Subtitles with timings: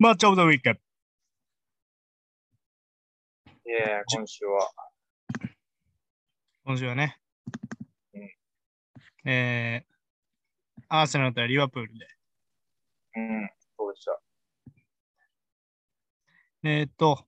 [0.00, 0.78] マッチオブザウィークエン
[3.64, 3.68] ド。
[3.68, 4.70] いや、今週は。
[6.64, 7.18] 今週はね、
[8.14, 12.06] うんえー、アーセナル対リバプールで、
[13.16, 14.20] うん、そうでした。
[16.62, 17.26] えーっと、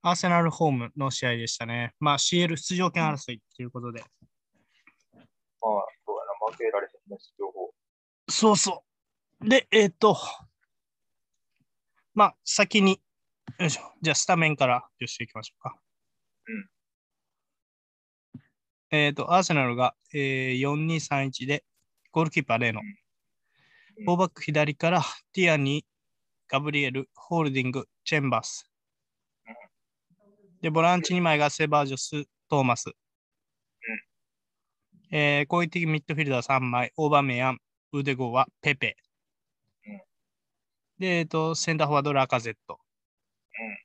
[0.00, 1.92] アーセナルホームの試合でしたね。
[2.00, 4.00] まあ CL 出場権争いということで。
[4.00, 5.26] まあ、
[5.60, 7.74] そうやな、負けられへんね、情報。
[8.30, 8.84] そうそ
[9.42, 9.48] う。
[9.50, 10.16] で、えーっと、
[12.18, 13.00] まあ先に、
[13.60, 13.92] よいしょ。
[14.02, 15.76] じゃあスタメンからよしていきましょうか。
[16.48, 16.68] うん。
[18.90, 21.64] えーっと、アーセナルが、えー、4-2-3-1で、
[22.10, 22.80] ゴールキーパーレーノ。
[22.80, 22.96] うん
[24.04, 25.84] フォーバック左からティアニー、
[26.48, 28.70] ガブリエル、ホールディング、チェンバース。
[30.60, 32.92] で、ボランチ2枚がセバージョス、トーマス。
[35.10, 37.58] えー攻撃的ミッドフィルダー3枚、オーバーメヤン、
[37.92, 38.96] ウデゴはペペ。
[41.00, 42.80] うんで、えっ、と、センターフォワード、ラカゼット。
[43.60, 43.78] うん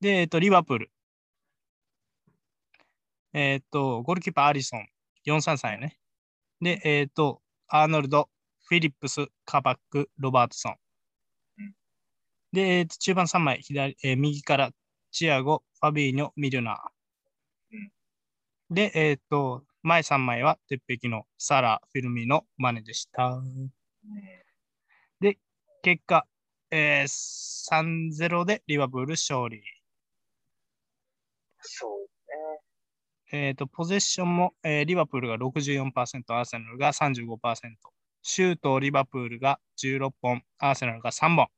[0.00, 0.90] で、えっ、と、リバプール。
[3.34, 4.88] えっ、と、ゴールキーパー、アリソン、
[5.26, 5.98] 433やね。
[6.60, 8.30] で、えっ、と、アーノルド、
[8.64, 10.76] フィリップス、カバック、ロバートソン。
[11.58, 11.74] うん
[12.52, 14.70] で、えーと中盤3枚、左えー右から
[15.12, 16.76] チアゴ、ファビーニョ、ミルナー。
[17.72, 17.92] うん
[18.70, 23.26] で、えっ、と、前3枚は鉄壁のサラ、フィルミのマネでした。
[23.28, 23.70] うん。
[25.82, 26.26] 結果、
[26.70, 29.62] えー、3-0でリバプール勝利。
[31.60, 32.10] そう
[33.32, 37.76] えっ、と、ポゼッションも、えーリバプールが64%、アーセナルが35%。
[38.22, 41.46] シュート、リバプールが16本、アーセナルが3本。
[41.46, 41.48] ね。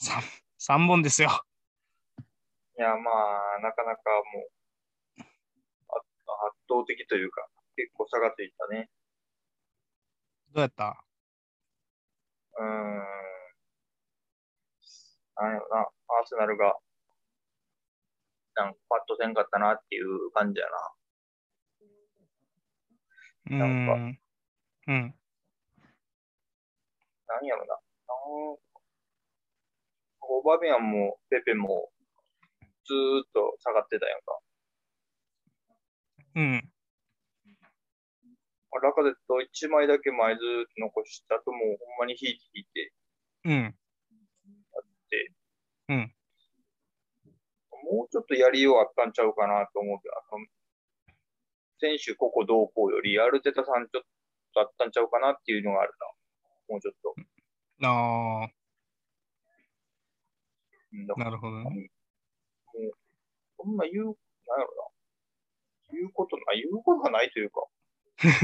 [0.00, 1.28] 3, 3本ですよ。
[2.78, 2.82] うん。
[2.82, 4.02] いや、まあ、なかなか
[4.34, 4.48] も
[5.18, 5.22] う、
[5.90, 5.96] あ
[6.48, 8.88] 圧倒的というか、結構差がついたね。
[10.52, 11.04] どうやった？
[12.58, 12.68] うーん。
[15.36, 16.76] なんやろな、アーセナルが、
[18.56, 20.92] なんかパッとせんかったなっていう感じやな。
[23.50, 24.20] うーん。
[24.88, 25.14] うん。
[27.28, 27.74] なんやろな。
[27.74, 28.58] なん
[30.30, 31.90] オーバーメヤンもペペも
[32.84, 34.38] ずーっと下がってたやんか。
[36.34, 36.72] うん。
[38.76, 42.92] ラカゼット1枚だけ前ずーっと残したともうほんまに引いて引いて
[43.44, 43.74] うん。
[45.08, 45.32] て、
[45.88, 46.14] うん。
[47.90, 50.46] もうちょっとやりようあったんちゃうかなと思うけど、あの
[51.80, 54.02] 選手個々どうこうより、アルテタさんちょっ
[54.52, 56.74] とあったんちゃうかなっていうのがあるな。
[56.74, 57.14] もうちょっと。
[57.86, 58.48] ああ、
[61.16, 61.64] なるほどね。
[61.64, 62.92] もう、
[63.56, 64.16] そんな言う、なんや
[64.66, 65.92] ろな。
[65.92, 67.64] 言うことない、言うことがないというか、
[68.24, 68.40] なんか、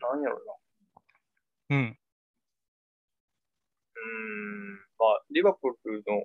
[0.00, 0.54] なんやろな。
[1.70, 1.98] うん。
[3.94, 6.24] うーん、まあ、リバプールの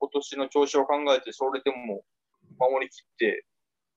[0.00, 2.04] 今年の調子を考えて、それでも
[2.58, 3.46] 守りきって、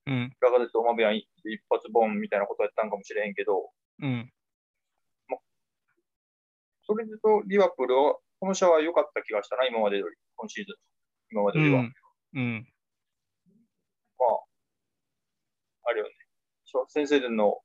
[0.06, 0.36] うん。
[0.40, 1.26] ラガデとマベアン一
[1.70, 4.30] 発ボンみたいなことやったんかもしれへんけど、うん。
[6.86, 10.76] それでとリバプールは、この試合は良かった気がしたな、今までより、今シーズン。
[11.32, 11.80] 今までよりは。
[11.80, 11.94] うん。
[12.34, 12.68] うん。
[14.18, 14.28] まあ、
[15.84, 16.12] あれよね。
[16.88, 17.60] 先生の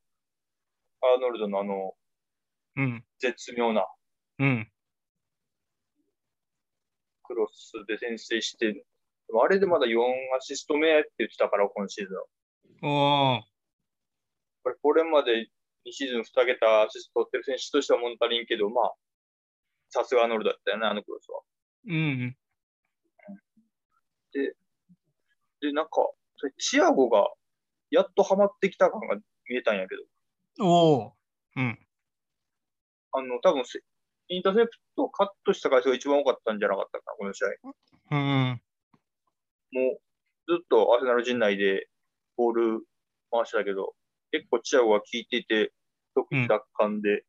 [1.02, 1.94] アーノルドのあの、
[2.75, 3.03] うん。
[3.19, 3.85] 絶妙な
[4.40, 4.72] うん。
[7.24, 8.85] クロスで先制して、
[9.44, 10.00] あれでまだ4
[10.38, 12.13] アシスト目って言ってたから、今シーズ
[12.84, 12.88] ン。
[12.88, 13.41] おー。
[14.63, 15.50] これ、これまで
[15.86, 18.94] 2シーズン2桁アシスト取ってる選手としては物足りんけど、まあ、
[19.90, 21.41] さすがアーノルドだったよね、あのクロスは。
[21.88, 22.38] うん。
[25.62, 25.91] で、なんか、
[26.57, 27.28] チアゴが
[27.91, 29.16] やっとハマってきた感が
[29.50, 29.95] 見えたんやけ
[30.57, 31.11] ど、おー。
[31.55, 31.79] うん。
[33.11, 33.81] あの、多分せ
[34.29, 37.47] インターセプトをカットした回数が一番多かったんじゃなかったかな、この試合。
[38.11, 38.61] うん。
[39.72, 40.01] もう、
[40.47, 41.89] ずっとアーセナル陣内で
[42.38, 42.85] ボール
[43.31, 43.95] 回してたけど、
[44.31, 45.74] 結構チアゴが効いていて、
[46.13, 47.24] 特に奪還で、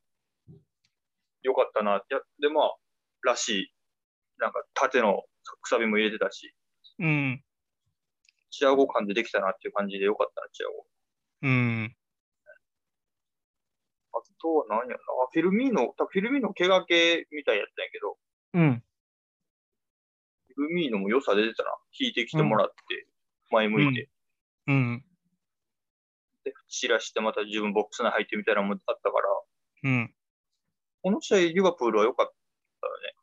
[1.43, 1.97] よかったな。
[1.97, 2.77] いや、で、まあ、
[3.23, 3.73] らしい、
[4.39, 5.23] なんか縦の
[5.63, 6.55] くさびも入れてたし、
[6.99, 7.43] うん。
[8.51, 10.87] チアゴ感でできたなっていう感じでよかったな、チアゴ。
[11.43, 11.97] うん。
[14.13, 14.97] あとは何やろな。
[14.97, 14.97] あ、
[15.33, 18.19] フィルミーノ、フィルミーノ怪我系みたいやったんやけど、
[18.55, 18.85] うん。
[20.55, 21.71] フィルミーノも良さ出てたな。
[21.99, 23.07] 引いてきてもらって、
[23.51, 24.11] 前向いて、
[24.67, 25.05] うん。
[26.45, 29.29] で、散らしてまた自分ボックス内入ってみたいなのもあったから、
[29.85, 30.15] うん。
[31.03, 32.33] この試合、リバプールは良かっ
[32.81, 33.15] たよね。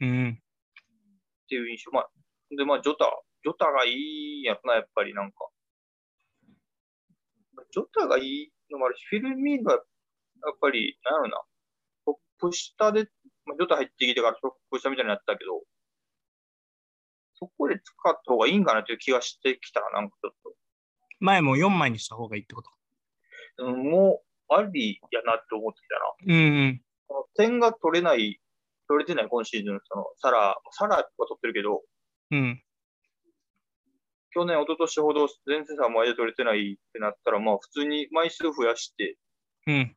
[0.00, 0.42] うん。
[1.44, 1.90] っていう印象。
[1.90, 2.10] まあ、
[2.56, 3.10] で、まあ、ジョタ、
[3.44, 5.48] ジョタがいいんやろな、やっぱりなんか。
[7.70, 9.82] ジョタがいいのもあるし、フィルミーノは、や
[10.52, 11.42] っぱり、なんやろな、
[12.06, 13.08] トップ下で、
[13.44, 15.62] まあ、ジョタ入ってきてからトップ下みたいになったけど、
[17.34, 20.54] そこで使った方がいいんかなという気がしてきたな、なんかちょっと。
[21.20, 22.70] 前も4枚にした方がいいってこと？
[23.58, 26.36] うん、もう、ありやなって思ってきたな。
[26.36, 26.82] うんうん。
[27.36, 28.40] 点が取れない、
[28.88, 31.82] 取れてない今シーズン、その、サラ、サラは取ってるけど、
[32.30, 32.62] うん。
[34.34, 39.16] 去年、一昨年ほど前線3枚で取れてないってなったら、まあ普通に枚数増やしてっ
[39.68, 39.96] うん。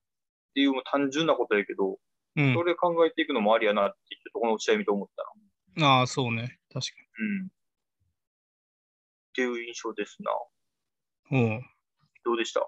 [0.53, 1.97] ていう単純なことやけど、
[2.35, 2.63] うんそ。
[2.63, 5.87] れ考えていくのもありやなって言って、そこの試合見て思ったな。
[5.99, 6.59] ああ、そうね。
[6.71, 7.47] 確かうん。
[7.47, 7.49] っ
[9.35, 10.31] ていう印象ですな。
[11.31, 11.61] う
[12.23, 12.67] どうでした？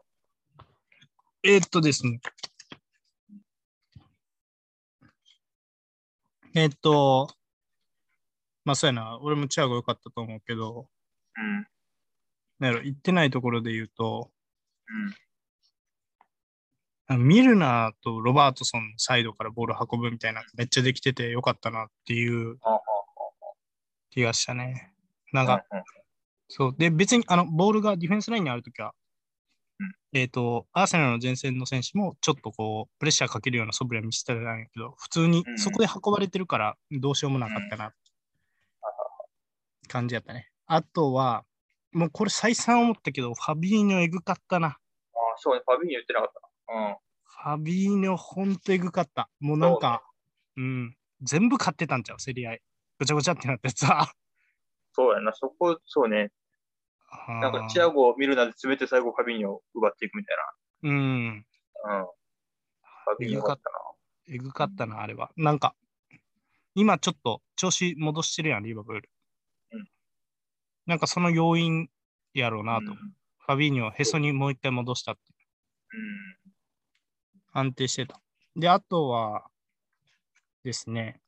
[1.44, 2.19] えーっとですね。
[6.56, 7.30] えーっと、
[8.66, 9.18] まあそうやな。
[9.21, 10.89] 俺もチアゴ良かったと思うけど、
[11.39, 11.68] うん。
[12.59, 14.30] なんやろ、言ってないところで言うと、
[14.88, 15.15] うん。
[17.07, 22.57] あのミルナーとロバートソンのサイドからボール運ぶみたいな、めっちゃできててよかったなっていう
[24.12, 24.94] 気がしたね。
[25.31, 25.65] なんあか、
[26.50, 26.75] そう。
[26.77, 28.94] で、別にあのボールがディフェンスラインにあるときは、
[29.80, 37.94] うんえっ、と、アーセナルの前線の選手もちょっとこう、プレッシャーかけるような素振りは見せてたんやけど、普通にうんそこで運ばれてるからどうしようもなかったな、
[39.88, 40.48] 感じやったね。
[40.71, 41.45] あとは、
[41.92, 44.68] もうこれ再三思ったけど、ファビーニョエグかったな。
[44.68, 44.77] ああ、
[45.38, 46.31] そうね、ファビーニ言ってなかっ
[46.68, 46.89] たな。
[46.89, 46.98] うん。
[47.24, 49.31] ファビーニョほんとエグかった。
[49.39, 50.04] もうなんか、
[50.57, 52.62] うん、全部勝ってたんちゃう、競り合い。
[53.00, 54.13] ごちゃごちゃってなったやつは。
[54.94, 56.31] そうやな、そこ、そうね。
[57.27, 60.38] なんか、チアゴを見るなで詰めて最後ファビーニを奪っていくみたい
[60.83, 61.45] うん。
[61.83, 61.98] な。
[61.98, 62.06] うん。
[62.06, 63.80] ファビーニよかったな。
[64.36, 65.31] えぐかったな、あれは。
[65.36, 65.74] なんか、
[66.75, 69.10] 今ちょっと調子戻してるやん、リバプール。
[70.89, 71.88] うんなんかその要因
[72.33, 72.91] やろうなと。
[72.91, 72.95] うん。
[72.95, 75.21] ファビーニョをへそにもう一回戻したって。
[75.94, 75.97] う
[76.45, 76.51] ん
[77.51, 78.19] 安定してた。
[78.56, 79.50] で、あとは
[80.63, 81.19] ですね、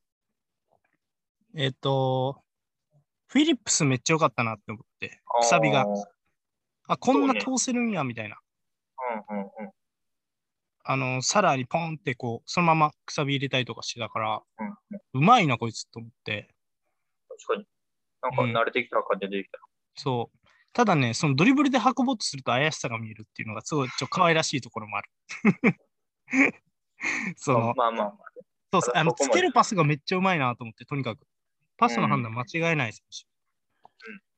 [1.55, 2.41] えっ、と、
[3.27, 5.85] フィリップスめっちゃ良かったなって思って、くさびが
[6.87, 6.97] あ。
[6.97, 8.37] こんな通せるんや、みたいな。
[9.29, 9.71] うんうんうん。
[10.83, 14.75] あの、さらにポンってこう、そのままくさび入れたりとかしてたから、うんうん
[15.13, 16.53] うまいな、こいつと思って。
[17.29, 17.65] 確かに。
[18.21, 19.59] なんか慣れてきた感じで出てきた。
[19.95, 20.37] そう。
[20.73, 25.09] ただね、そのドリブルで運ぼうとすると怪しさが見えるっていうのがすごいちょっと可愛らしいところもある。
[27.35, 28.17] その、まあまあまあ。
[28.71, 31.27] そうそう、あの、つけるパスがめっちゃうまいなと思って、とにかく。
[31.77, 33.25] パスの判断間違いない選手。
[33.25, 33.31] うん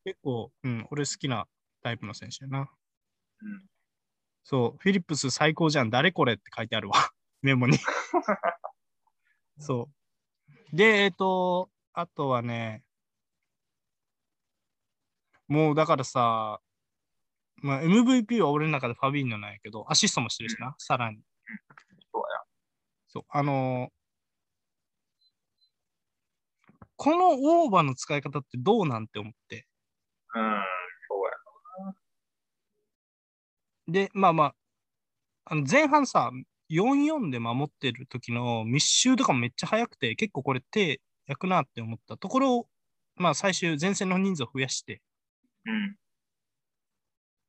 [0.06, 1.47] 結構、うん、俺好きな
[1.81, 2.59] タイプの選手やな。
[2.59, 2.63] う
[3.47, 3.63] ん。
[4.44, 6.95] そう、フィリップス最高じゃん、誰これって書いてあるわ、
[7.41, 7.77] メモに。
[9.59, 9.89] そ
[10.74, 10.75] う。
[10.75, 12.83] で、えっ、と、あとはね、
[15.48, 16.60] もうだからさ、
[17.57, 21.19] まあ、MVP は俺の中でファビーニョなんやけど、アシストもしてるしな、さらに。
[22.12, 22.40] そうや
[23.07, 24.04] そう、あのー
[26.95, 27.31] この
[27.63, 29.68] オーバーの使い方ってどうなんて思って。
[30.36, 30.42] な。
[30.42, 30.63] うん。
[31.07, 31.16] そ
[31.88, 31.92] う
[33.90, 34.04] や。
[34.06, 34.56] で、まあまあ、
[35.45, 36.31] あの前半さ、
[36.69, 42.68] 4-4で守ってる時の密集とかもめっちゃ速くて、結構これ手焼くなって思ったところを、
[43.16, 45.01] まあ最終前線の人数を増やして、
[45.65, 45.98] うん。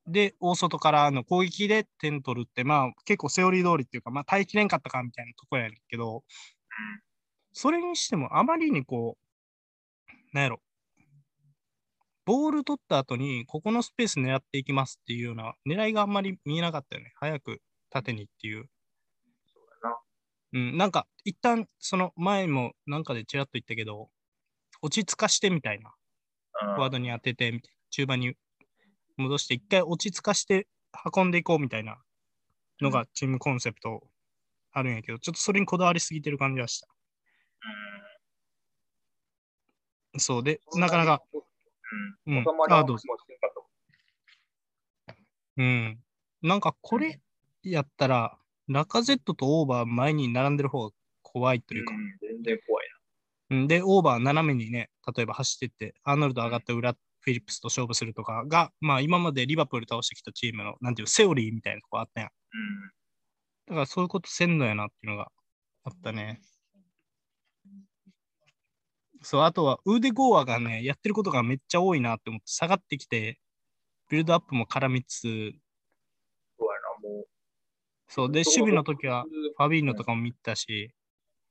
[0.07, 6.25] で、大外からの攻撃で点取るって、まあ結構セオリー通りっていうか、まあ耐えきれんかったかみたいなとこやねんけど、
[7.53, 10.61] それにしてもあまりにこう、なんやろ、
[12.27, 17.13] ボール取った後に、ここのスペース狙っていきますっていうような狙いがあんまり見えなかったよね。
[17.17, 17.61] 早く
[17.91, 18.69] 縦にっていう。
[19.53, 19.99] そう。
[20.55, 24.09] うん、なんか一旦その前もなんかでちらっと言ったけど、
[24.83, 25.95] 落ち着かしてみたいな。
[26.63, 26.75] うん。
[26.75, 28.35] フォワードに当ててみたいな、中盤に
[29.17, 30.67] 戻して、一回落ち着かして
[31.15, 31.99] 運んでいこうみたいな
[32.81, 34.03] のがチームコンセプト
[34.73, 36.89] あるんやけど、ちょっとそれにこだわりすぎてる感じはした。
[40.19, 40.81] そうで、うん。
[40.81, 41.23] なかなか、
[42.27, 42.39] うん。
[42.39, 42.97] うんあど
[45.57, 45.99] うん。
[46.43, 47.21] なんかこれ
[47.63, 48.37] やったら、
[48.67, 52.19] ラカゼットとオーバー前に並んでる方が怖いというか、うん。
[52.21, 52.89] 全然怖い
[53.51, 62.29] うん、で、オーバー斜めにね、例えば走ってって、アーノルド上がって裏、フィリップスと勝負するとかが、まあ今までリバプール倒してきたチームの、なんていうのセオリーみたいなとこあったやん。
[62.29, 62.33] な。
[62.53, 62.89] うん。
[63.69, 65.31] だからそういうことせんのやなっていうのが
[65.85, 66.41] あったね。
[69.23, 73.41] そう、あとは、ウーデゴーアがね、やってることがめっちゃ多いなって思って、下がってきて、
[74.11, 77.27] ビルドアップも絡みつつ、そうやな、もう。
[78.09, 80.95] そう、で、守備の時は、フファビーノとかも見てたし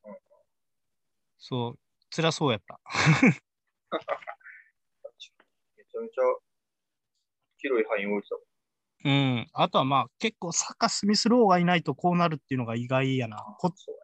[0.05, 0.15] うん、
[1.37, 1.79] そう、
[2.15, 2.79] 辛そうやった。
[6.03, 6.39] めちゃめちゃ
[7.57, 8.35] 広い範囲多いさ。
[9.05, 9.49] うん。
[9.53, 13.37] あとはまあ結構サカ・スミスローがいないとこうなるっていうのが意外やな。
[13.59, 14.03] こそうや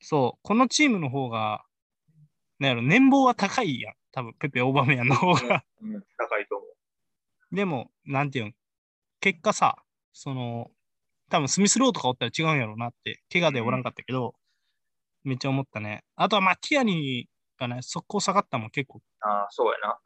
[0.00, 1.62] そう、このチームの方が、
[2.58, 3.94] なんやろ、年俸は高いやん。
[4.12, 5.42] 多分、ペペ・オーバメヤンの方が。
[5.48, 5.64] な。
[5.82, 7.54] うん、高いと思う。
[7.54, 8.54] でも、なんていうん、
[9.20, 9.76] 結果さ、
[10.12, 10.70] その、
[11.28, 14.34] 多分スミスローとかおったら違うんやろうなって、怪我でおらんかったけど、
[15.22, 16.02] めっちゃ思ったね。
[16.16, 19.98] あとはまあ、ティアニーがね、速攻下がったのも結構、ああ、そうやな。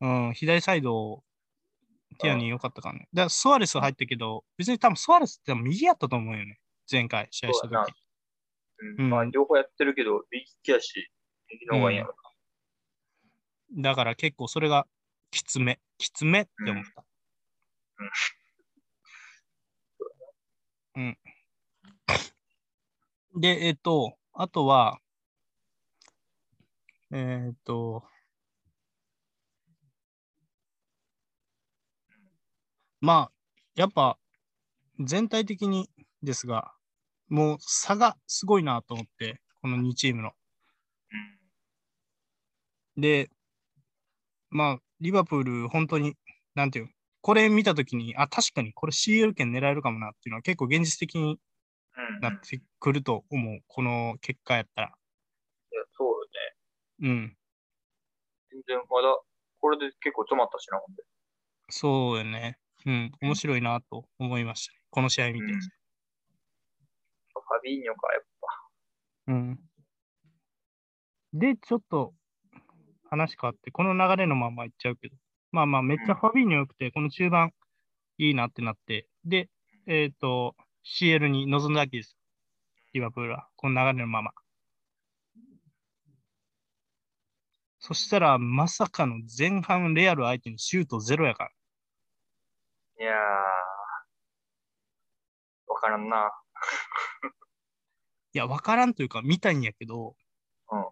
[0.00, 1.22] うん、左サイド、
[2.18, 3.08] ティアニー良かったからね。
[3.12, 6.58] だからソアレス入ったけど、別に多分ソアレスって右やったと思うよね。
[6.90, 7.94] 前回試合した時。
[8.78, 9.04] うん。
[9.04, 11.10] うんまあ、両方やってるけど、右利きやし、
[11.50, 12.14] 右の方がいいんやろ
[13.78, 14.86] だから結構それが
[15.30, 17.04] きつめ、きつめって思った。
[20.96, 21.18] うん。
[23.38, 24.98] で、えっ、と、あとは、
[27.12, 28.04] えっ、と、
[33.00, 33.32] まあ、
[33.74, 34.18] やっぱ
[35.00, 35.90] 全体的に
[36.22, 36.72] ですが、
[37.28, 40.32] もう差がすごいなと思って、この2チームの。
[42.96, 43.28] で、
[44.50, 46.16] まあ、リバプール、本当に、
[46.54, 52.14] なんていうのこれ見たときに、あ、確かにこれ CL 権狙えるかもなっていうのは結構現実的にうん。
[52.16, 52.20] うん。
[52.20, 53.60] なってくると思う。
[53.66, 54.88] この結果やったら。
[54.88, 57.10] いや、そうよね。
[57.10, 57.36] うん。
[58.50, 59.08] 全然、まだ、
[59.60, 61.02] これで結構止まったしな、ほんで。
[61.68, 62.58] そうよね。
[62.86, 63.12] うん。
[63.20, 64.78] 面白いなと思いましたね。
[64.90, 65.52] この試合見て。
[65.52, 65.60] うん
[67.48, 69.32] ファビーニョか、やっぱ。
[69.32, 69.60] うん。
[71.32, 72.12] で、ちょっと
[73.08, 75.16] 話変わって、この流れのままいっちゃうけど、
[75.52, 77.52] まあまあ、めっちゃファビーニョ良くて、この中盤
[78.18, 79.48] いいなってなって、で、
[79.86, 82.16] えっ、と、CL に臨んだわけです。
[82.94, 84.32] リバプールは、この流れのまま。
[87.78, 91.50] そしたら、まさかの前半レアル相手にシュートゼロやから。
[92.98, 93.14] いやー、
[95.66, 96.32] わからんな。
[98.32, 100.14] いや、わからんというか、見たんやけど、
[100.70, 100.84] うん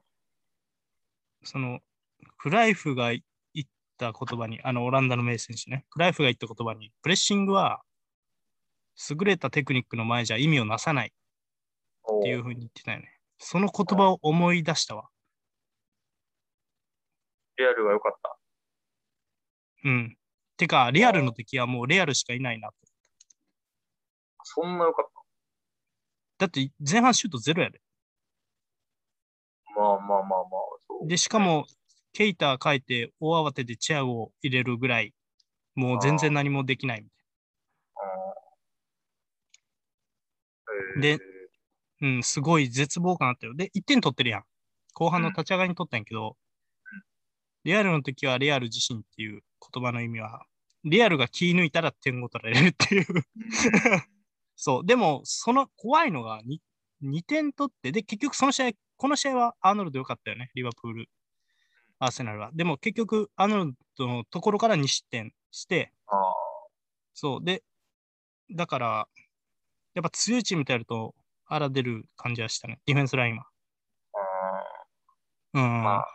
[1.44, 1.80] その、
[2.38, 3.22] クライフが言っ
[3.98, 7.82] た言葉に、あの、オランダの名選手ね、クライフが言った言葉に、プレッシングは、
[9.10, 11.12] 優れたテクニックの前じゃ意味をなさない
[12.04, 13.18] おっていうふうに言ってたよね。
[13.38, 15.08] その言葉を思い出したわ。
[17.56, 18.38] リアルが良かった。
[19.84, 20.16] うん。
[20.56, 22.74] てか、レアルの時はもうレアルしかいないなと。
[24.42, 25.06] そんな良かっ
[26.38, 27.80] だって前半シュートゼロやで。
[29.74, 29.80] た。
[29.80, 30.40] まあまあまあまあ、
[30.86, 31.08] そう。
[31.08, 31.66] で、しかも、
[32.12, 35.14] ケイター変えて大慌てでチェアを入れるぐらい、
[35.74, 37.14] もう全然何もできないみたい
[40.94, 41.18] うん、でえー
[42.02, 43.54] うん、すごい絶望感あったよ。
[43.54, 44.44] で、1点取ってるやん。
[44.92, 46.36] 後半の立ち上がりに取ったんやけど、
[47.64, 49.42] リアルの時はレアル自身っていう
[49.72, 50.44] 言葉の意味は、
[50.84, 53.06] リアルが気抜いたら点を取られるっていう。
[54.54, 54.86] そう。
[54.86, 56.60] でも、その怖いのが 2,
[57.02, 61.08] 2点取って、で、結局その試合、この試合はアーノルド良かったよね、リバプール、
[61.98, 62.50] アーセナルは。
[62.52, 66.34] でも結局、アーノルドのところから2失点して、ああ、
[67.14, 67.44] そう。
[67.44, 67.64] で、
[68.50, 69.08] だから、
[69.94, 71.14] やっぱ強いチームとやると、
[71.46, 73.46] 荒出る感じはしたね、ディフェンスラインは。
[75.54, 75.82] うん。
[75.82, 76.06] まあ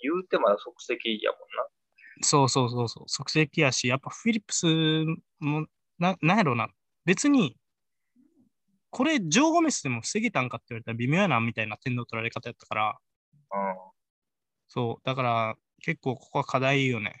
[0.00, 1.66] 言うてまだ即席やもんな。
[2.22, 4.66] そうそうそうそう、即席やし、やっぱフィリップス
[5.38, 5.66] も、
[5.98, 6.68] ななんやろうな、
[7.04, 7.56] 別に、
[8.90, 12.98] これ、ジョー・ゴメスでも防げたんかって言われたら微妙やなみたいな点の取られ方やったから、
[13.32, 13.76] うん。
[14.68, 17.14] そう、だから結構ここは課題よね。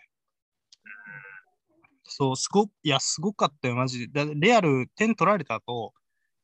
[2.04, 4.26] そう、すごいや、すごかったよ、マジで。
[4.26, 5.94] だレアル、点取られた後、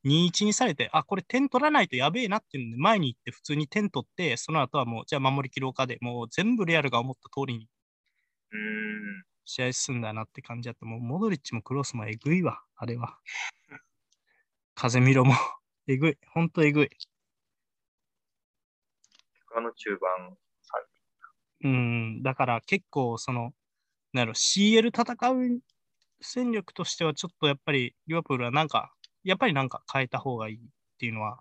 [0.06, 7.68] 2-1にされて、あ、これ点取らないとやべえなっていうので、前に行って普通に点取って、その後はもう、じゃあ守り切ろうかで、もう全部レアルが思った通りに
[8.52, 9.24] うん。
[9.44, 10.86] 試合進んだなって感じだった。
[10.86, 13.18] もうモドリッチもクロスもえぐいわ、あれは。
[14.74, 15.34] 風見ろも
[15.88, 16.90] えぐい、ほんとえぐい。
[19.56, 20.36] あの中盤
[21.62, 23.52] うん、だから結構その、
[24.12, 25.60] なんやろ、CL 戦う
[26.20, 28.92] 戦力としてはちょっとやっぱりリバプールはなんか、
[29.26, 30.58] やっぱりなんか変えた方がいいっ
[30.98, 31.38] ていうのは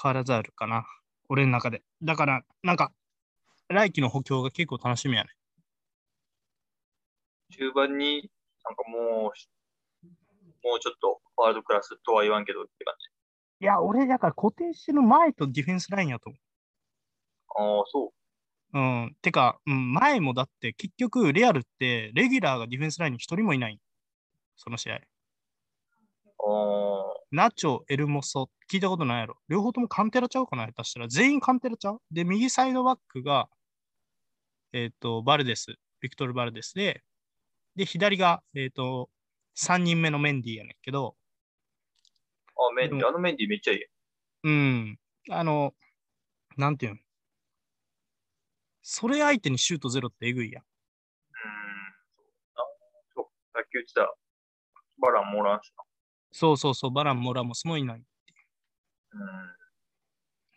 [0.00, 0.84] 変わらずあるかな。
[1.28, 1.82] 俺の中で。
[2.02, 2.92] だから、なんか、
[3.68, 5.30] 来季の補強が結構楽しみやね。
[7.50, 8.28] 中盤に
[8.64, 13.64] なんかもう、もうちょっとワールドクラスとは言わんけどって感じ。
[13.64, 17.78] いや、俺だから固定してる前とディフェンスラインやと思う。
[17.78, 18.78] ああ、そう。
[18.78, 23.78] うん、てか、うん、前もだって結局、レアルってレギュラーがディフェンスラインに一人もいない。
[24.56, 25.11] その試合。
[27.30, 29.36] ナチョ、エルモソ、聞いたことないやろ。
[29.48, 31.08] 両方ともカンテラちゃうかな下手したら。
[31.08, 32.00] 全員カンテラちゃう？
[32.10, 33.48] で、右サイドバックが、
[34.72, 37.02] えっ、と、バルデス、ビクトル・バルデスで、
[37.76, 39.08] で、左が、えっ、と、
[39.56, 41.16] 3人目のメンディーやねんけど、
[42.56, 43.86] あ、メンディ、でもあのメンディめっちゃいいや
[44.44, 44.98] うん、
[45.30, 45.74] あの、
[46.56, 46.98] なんていうの
[48.82, 50.62] それ相手にシュートゼロってえぐいやん。
[50.62, 50.66] ん。
[50.66, 50.70] うん。
[52.16, 52.26] そう。
[52.56, 52.60] あ
[53.14, 53.26] そう。
[53.54, 54.12] さっき言ってた、
[54.98, 55.72] バランもらんし
[56.32, 58.02] そうそうそう、バラン、モラもすごいない。
[59.10, 59.20] な。
[59.20, 59.52] うん。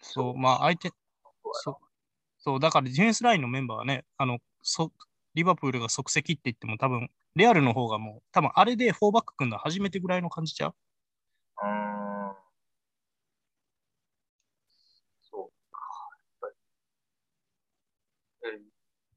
[0.01, 0.89] そう、まあ相手、
[1.53, 1.75] そう、
[2.39, 4.91] そう、だからディフェンスラインのメンバーはね、あの、そ
[5.35, 10.75] リバプールが即席って言っても多分、レアルの方がもう、多分あれで4バック組んだ初めてぐらいの感じちゃう？
[11.63, 12.49] うーん。
[15.31, 15.79] そうか。
[16.41, 16.55] やっぱり。
[18.43, 18.59] え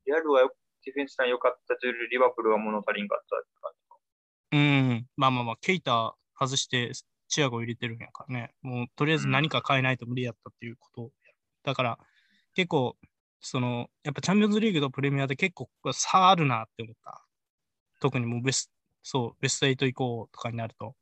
[0.06, 0.52] リアルはよ
[0.84, 3.96] ディフェンスライン良かったというより、リバプールは物足りんかったって感じか。
[4.52, 6.92] うん、まあまあまあ、ケイタ外して
[7.28, 11.10] チアゴ入れてるんやからね、もうとりあえず何か変えないと無理やったっていうこと。
[11.64, 11.98] だから
[12.54, 12.96] 結構、
[13.40, 17.24] その、やっぱチャンピオンズリーグとプレミアで結構差あるなって思った。
[18.00, 20.94] 特にもうベスト、そう、ベスト8以降とかになると。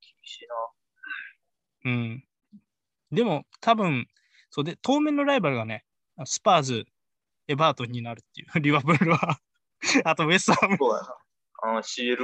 [0.00, 0.46] 厳しい
[1.84, 1.92] な。
[1.92, 2.24] うん。
[3.12, 4.06] でも多分、
[4.50, 5.84] そうで、当面のライバルがね、
[6.24, 6.84] スパーズ、
[7.48, 9.40] エバートンになるっていう、 リバプールは。
[10.04, 10.78] あとウェストハム。
[11.62, 12.18] あの CL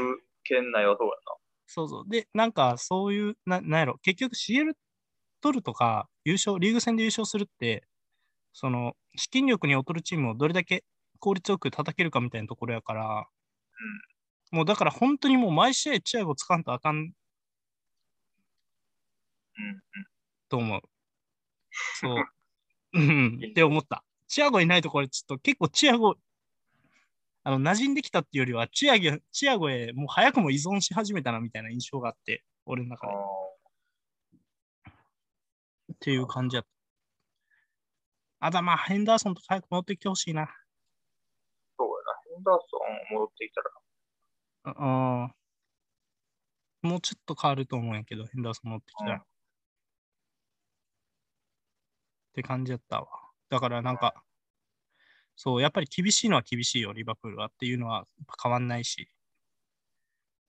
[0.44, 1.16] 圏内はそうやな。
[1.66, 2.04] そうそう。
[2.08, 4.74] で、なんかそういう、ななんやろ、結局 CL
[5.40, 7.84] 取るとか、優勝、リーグ戦で優勝するって、
[8.52, 10.84] その、資金力に劣るチームをどれだけ
[11.20, 13.26] 効率よく叩けるかみたいなところやから、
[14.50, 17.04] もうだから本当にもう毎試合チアゴつかんとあかんうん
[19.64, 19.82] うん。
[20.48, 20.82] と思う。
[22.00, 22.24] そう。
[22.94, 24.04] うん、って思った。
[24.28, 26.16] チアゴいないとこれちょっと結構チアゴ、
[27.44, 33.16] あの、馴染んできたっていうよりは、チアゴチアゴへもう早くも依存し始めたなみたいな印象があって、俺の中あで。
[35.90, 36.70] ーっていう感じやった。
[38.46, 40.48] あだまあ、ヘンダーソンと早く戻ってきてほしいな。
[41.78, 42.36] そうやな。
[42.36, 42.78] ヘンダーソ
[43.12, 43.70] ン戻ってきたら、
[44.64, 45.34] ああ
[46.82, 49.14] もうちょっと変わると思うんやけど、ヘンダーソン戻ってきたら。
[49.14, 49.32] うん
[52.32, 53.06] って感じやったわ。
[53.50, 54.24] だからなんか、
[55.36, 58.06] そう、やっぱり厳しいのは厳しいよ、リバプールはっていうのは
[58.42, 59.08] 変わんないし。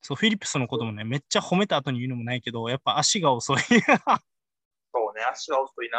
[0.02, 3.58] そう、フィリップスのこともね、めっちゃ褒めた後に言うのもないけど、やっぱ足が遅い。
[3.58, 3.80] そう
[5.16, 5.90] ね、足が遅い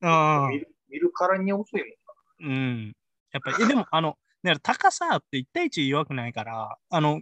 [0.00, 0.46] な。
[0.46, 1.82] うん見る見るからに遅い
[2.40, 2.96] もんうん。
[3.32, 7.20] やっぱり、え、でも、あの、だから高さって1対1弱くないから、あの、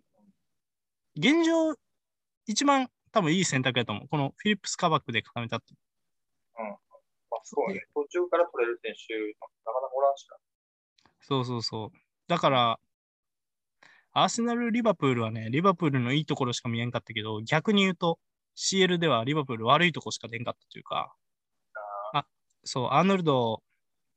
[1.16, 1.74] 現状、
[2.46, 4.08] 一番多分いい選択やと思う。
[4.08, 5.74] このフィリップスカバックで固めたって。
[6.56, 6.64] な。
[6.64, 6.76] ま
[7.36, 7.84] あ、そうね。
[7.92, 10.36] 途中から取れる選手、なかなかおらんしな。
[11.28, 11.98] そうそうそう。
[12.26, 12.80] だから、
[14.12, 18.18] アーセナル、リバプールはね、リバプールのいいところしか見えんかったけど、逆に言うと、
[18.56, 21.14] CL ではリバプール悪いとこしか出んかったというか、
[22.14, 22.26] あ、
[22.64, 23.62] そう、アーノルド、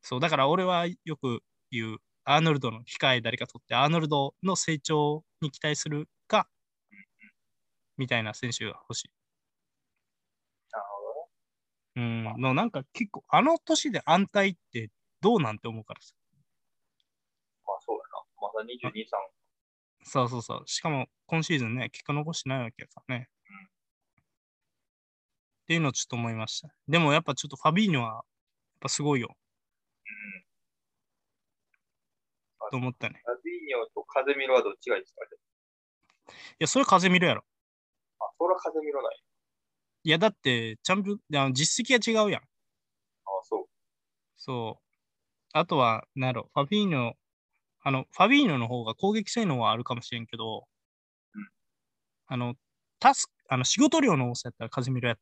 [0.02, 6.50] そう、だから俺はよく言う、アーノルドの控え誰か取って、アーノルドの成長に期待するか、
[7.98, 9.12] みたいな選手が欲しい。
[10.72, 11.04] なるほ
[11.98, 12.34] どね。
[12.36, 14.90] うん、のなんか結構、あの年で安泰って
[15.22, 16.14] どうなんて思うからさ。
[18.60, 19.20] だ22、3。
[20.04, 20.64] そうそうそう。
[20.66, 23.30] しかも今シーズンね、結果残してないわけやからね。
[25.64, 26.70] っていうのをちょっと思いました。
[26.88, 28.22] でもやっぱちょっとファビーニョはやっ
[28.82, 29.38] ぱすごいよ
[32.72, 33.22] と思ったね。
[33.26, 35.22] ラビーニョと風見ろはどっちがいいですか？
[36.26, 37.44] いや、それ風見るやろ。
[38.20, 39.24] あ、それは風見ろない。
[40.04, 42.42] いや、だって、チャンピオン、いや実績が違うやん。
[42.42, 42.46] あ、
[43.44, 43.66] そう。
[44.38, 44.84] そう。
[45.54, 47.14] あとは、なんやろ、ファビーニョ、
[47.84, 50.68] あの、ファビーニョの方が攻撃性能はあるかもしれんけど、
[51.36, 51.50] うん
[52.28, 52.56] あの、
[53.00, 55.18] タスク、あの、仕事量の多さやったら風見るやあ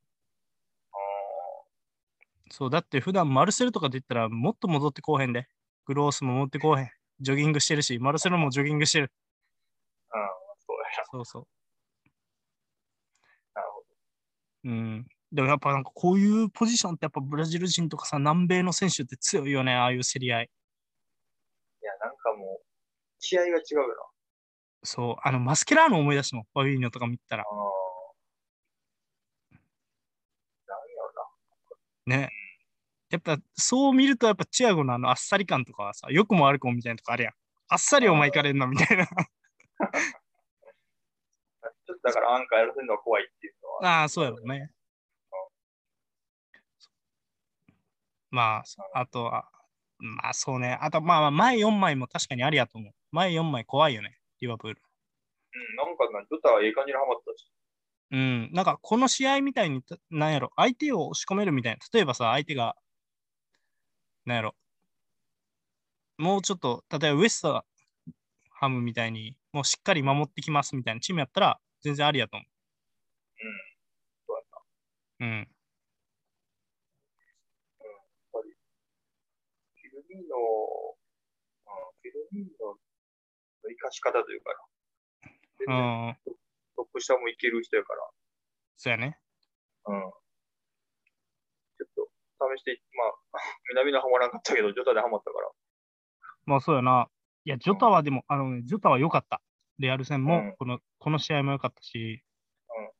[2.52, 5.48] そう、だって普段マルセルとかで言ったらもっと戻ってこうへんで。
[5.86, 6.92] グロースも戻ってこうへん。
[7.20, 9.12] ジョギングしてるし、マルセルもジョギングしてる。
[10.12, 10.26] あ、うん、
[10.60, 11.48] そうやそうそ
[13.56, 13.62] な。
[13.62, 13.86] なるほど。
[14.66, 14.70] う。
[14.70, 15.08] うん。
[15.32, 20.50] でもやっぱなんかこういうポジションってやっぱブラジル人とかさ、南米の選手って強いよね、ああいう競り合い。
[23.20, 23.96] 気合が違うよな。
[24.84, 27.44] そう、あのマスケラーノ思い出したもん、ファビーニョとか見たら。
[27.44, 27.50] ああ。
[30.68, 30.84] なんや
[32.08, 32.24] ろな。
[32.26, 32.30] ね。
[33.10, 37.34] やっぱそう見るとやっぱチアゴのあのあっさり感とかはさ、よくも悪くもみたいなとこあるやん。
[37.70, 39.06] あっさりお前行かれんなみたいな。
[39.06, 39.16] ちょ
[41.96, 44.02] っとだからアンカーやらせるのは怖いっていうのは。
[44.02, 44.72] ああ、そうやろうね。
[48.32, 49.50] まあ、そあとは、
[50.00, 50.78] まあそうね。
[50.82, 52.94] あと、まあまあ前4枚も確かにありやと思う。
[53.12, 54.82] 前4枚怖いよね、リバプール。
[55.54, 57.52] うん、なんかな、ドタはええ感じにハマったし。
[58.12, 58.50] うん。
[58.54, 61.80] なんかこの試合みたいに、たなんやろ、相手を押し込めるみたいな。
[61.94, 62.76] 例えばさ、相手が、
[64.26, 64.56] なんやろ、
[66.18, 67.64] もうちょっと、例えばウエスト
[68.52, 72.46] ハムみたいに、もうしっかり守ってきますみたいなチームやったら、全然ありやと思
[73.42, 73.52] うん。
[74.28, 75.28] そうやな。
[75.28, 75.30] う。
[75.30, 75.48] うん。
[80.10, 82.78] フィルミーノ、うん、フィルミーノの
[83.70, 84.50] 生かし方というか
[85.60, 85.70] う然
[86.10, 86.18] ん。
[86.76, 87.94] トップ下もいける人やか
[88.78, 89.20] そうやね。
[89.86, 90.02] ら、うん。
[91.78, 92.10] ちょっと
[92.58, 95.52] 試して、まあ、 南のハマらなかったけど、ジョタでハマったから。
[96.46, 97.12] まあそうやな。
[97.44, 99.42] いや、ジョタはでも、あのね、ジョタは良かった。
[99.78, 102.24] レアル戦うんも、この、この試合も良かったし、
[102.70, 102.92] うん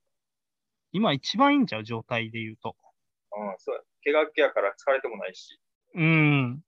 [0.92, 1.84] 今一番いいんちゃう？
[1.84, 2.76] 状態で言うと。
[3.32, 3.82] うん、そうや。
[4.04, 5.62] 怪我やから疲れてもないし、
[5.94, 6.64] うん。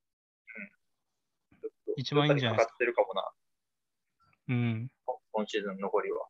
[1.98, 3.32] 一番いいんじゃないですかかかってるかもな、
[4.50, 4.92] うん。
[5.32, 6.28] 今シーズン残りは。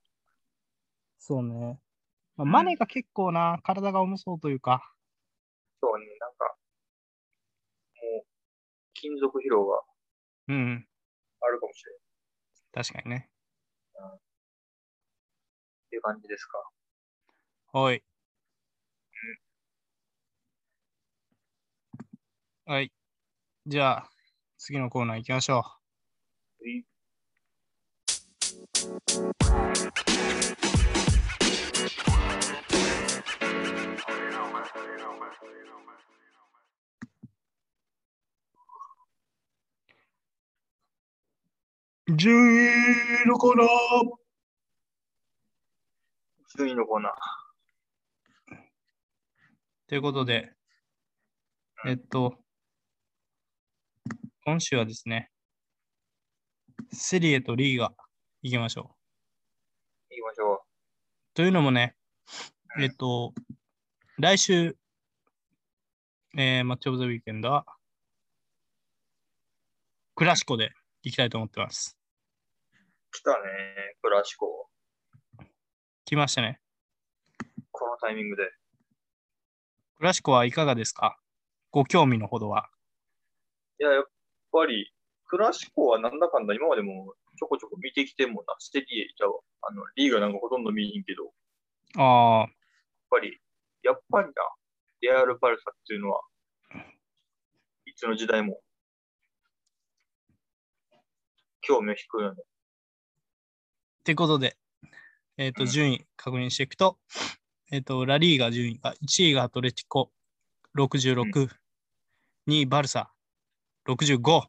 [1.19, 1.79] そうね。
[2.37, 4.93] まあ、うんマネが結構な、体が重そうというか、
[5.81, 6.55] そうね、なんか、
[7.95, 8.25] もう、
[8.93, 9.81] 金属疲労が
[10.49, 10.87] うん。
[11.41, 12.01] あるかもしれない
[12.73, 13.29] 確かにね。
[13.99, 16.57] っていう感じですか。
[17.73, 18.03] はい。
[22.65, 22.91] はい。
[23.65, 24.10] じゃあ、
[24.63, 25.79] 次のコーナー行きましょは
[26.67, 26.83] いう。
[42.15, 42.57] 順位
[43.27, 43.67] のコーナー
[46.55, 47.13] 順位のコーナー。
[49.87, 50.53] ということで、
[51.87, 52.37] えっと、
[54.51, 55.29] 今週はですね、
[56.91, 57.93] セリエとリーガ
[58.41, 58.83] 行きましょう。
[60.13, 60.65] 行きましょ
[61.33, 61.95] というのもね、
[62.75, 63.33] うんえっと、
[64.17, 64.75] 来週、
[66.37, 67.65] えーマッチオブザウィーケンドは、
[70.15, 71.97] クラシコで行きたいと思ってます。
[72.73, 72.77] う。
[73.13, 73.37] 来たね、
[74.01, 74.67] クラシコ。
[76.03, 76.59] 来ましたね。
[77.71, 78.51] このタイミングで。
[79.95, 81.17] クラシコはいかがですか？
[81.71, 82.69] ご興味のほどは。
[83.79, 84.03] いや、やっ
[84.51, 84.91] ぱり、
[85.25, 88.55] クラシコはなんだかんだ今までもちょこちょこ見てきてんもんな。
[88.59, 89.25] ステディエちゃ。
[89.63, 91.31] あの、リーガなんかほとんど見にんけど、やっ
[91.97, 92.47] ああ、
[93.09, 93.39] ぱり、
[93.83, 94.33] やっぱりな、
[95.01, 96.21] レアルパルサっていうのは、
[97.85, 98.59] いつの時代も、
[101.61, 102.41] 興味を引くよね。
[102.41, 104.57] ってことで、
[105.37, 106.97] えっ、と、うん順位確認していくと、
[107.71, 110.11] えっ、と、ラリーガ順位が、1位がアトレティコ
[110.75, 111.49] 66、
[112.47, 113.13] 2位バルサ
[113.87, 114.43] 65、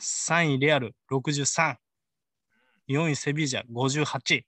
[0.00, 1.76] 3位レアル63、
[2.88, 4.42] 4位セビージャ58。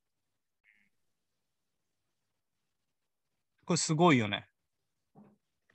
[3.64, 4.47] これすごいよね。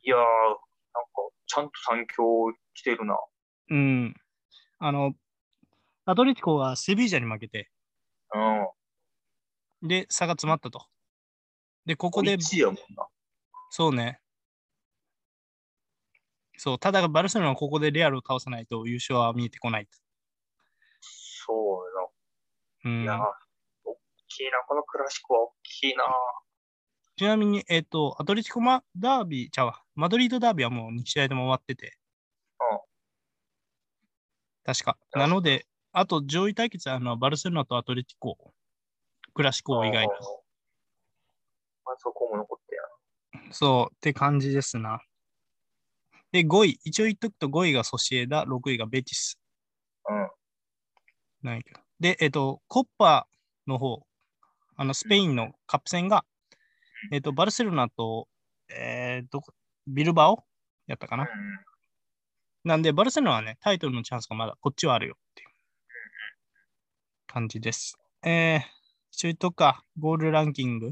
[0.04, 0.32] いやー、なんか、
[1.48, 3.18] ちゃんと三強来てるな。
[3.70, 4.16] うん。
[4.80, 5.14] あの、
[6.06, 7.72] アトレティコはセビージャに負けて、
[9.82, 9.88] うん。
[9.88, 10.86] で、差が詰まったと。
[11.86, 13.08] で、ここで、1位やもんな。
[13.70, 14.20] そうね。
[16.58, 19.88] そう、ただバルセロナはここでレアルを倒さないと優勝は見えてこない。
[21.02, 21.88] そう
[22.84, 23.04] うん。
[23.04, 23.20] いやー、
[23.84, 26.04] 大きいな、このクラシコは大きいな。
[27.16, 31.98] ちなみに、えっ、と、アトレティコマダービー、ちゃうわ、マドリードダービーはもう2試合でも終わってて。
[32.60, 32.80] うん
[34.64, 34.98] 確か。
[35.16, 38.38] うんなので、あと上位対決はあのバルセロナとアトレティコ、
[39.34, 40.12] クラシコ以外うん
[41.86, 45.02] まあ、そこも残ってやそう、って感じですな。
[46.32, 49.40] で、5位、一応言っとくと5位がソシエダ、6位がベティス。
[50.10, 50.16] な。
[50.16, 50.30] うん。
[51.44, 53.28] なんやけどで、えっ、と、コッパ
[53.66, 54.06] の方、
[54.76, 56.26] あの、スペインのカップ戦が、
[57.12, 58.28] えっ、と、バルセロナと、
[58.70, 59.54] えー、どこ、
[59.88, 60.44] ビルバオ
[60.88, 61.24] やったかな。
[61.24, 61.30] うん
[62.68, 65.50] なんで、バルセロナはね、タイトルのチャンスがまだこっちはあるよっていう
[67.26, 67.98] 感じです。
[68.24, 68.62] えー、
[69.12, 70.92] 一応言っとくか、ゴールランキング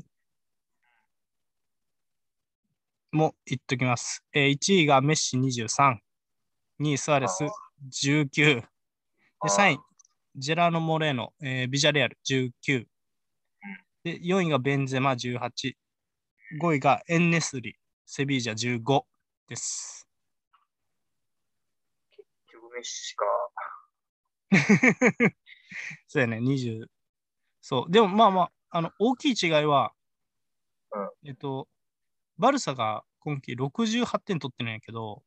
[3.15, 4.23] も言っときます。
[4.34, 5.95] えー、1位がメッシ23、
[6.82, 7.45] 2位スアレス
[8.04, 8.67] 19、で
[9.43, 9.80] 3位、
[10.36, 12.86] ジェラーノ・モレーノ、えービジャレアル19、
[14.04, 15.73] で4位がベンゼマ18、
[16.62, 17.75] 5位がエンネスリ、
[18.06, 19.01] セビージャ15
[19.47, 20.08] です。
[22.12, 23.25] 結局メッシか。
[26.08, 26.86] そうやね、20。
[27.62, 27.91] そう。
[27.91, 29.93] でもまあまあ、あの、大きい違いは、
[31.23, 31.67] えっと、
[32.38, 35.24] バルサが今季68点取ってるんやけど、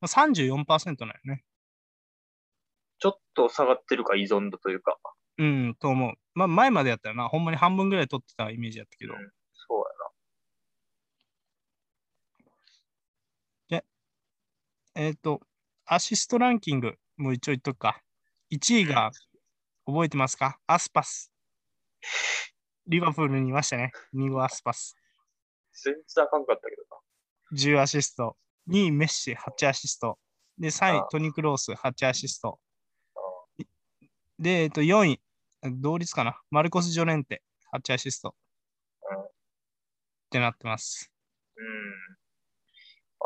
[0.00, 1.44] まあ、34%なんよね。
[2.98, 4.98] ちょっと下がってるか、依存度というか。
[5.38, 6.14] うん、と思う。
[6.34, 9.18] まあ前までやったらな、ほんまに半分ぐらい取ってたイメージやったけど、うん
[9.54, 9.84] そう
[14.96, 15.40] えっと、
[15.86, 18.02] アシストランキングもう一応言っとくか。
[18.50, 19.12] 1位が、
[19.86, 20.58] 覚えてますか？
[20.66, 21.32] アスパス。
[22.86, 23.92] リバプールにいましたね。
[24.14, 24.96] 2号アスパス。
[25.82, 27.58] 全然あかんかったけどな。
[27.58, 28.36] 10アシスト。
[28.68, 30.18] 2位メッシ8アシスト。
[30.58, 32.58] で、3位あトニークロース8アシスト。
[34.38, 35.20] で、えっと、4位、
[35.62, 36.40] 同率かな。
[36.50, 37.42] マルコス・ジョレンテ
[37.74, 38.34] 8アシスト。
[39.10, 39.30] うん
[40.30, 41.10] ってなってます。
[41.56, 41.64] うん。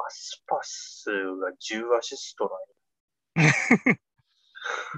[0.07, 2.51] アスパスが10アシスト
[3.37, 3.53] なんや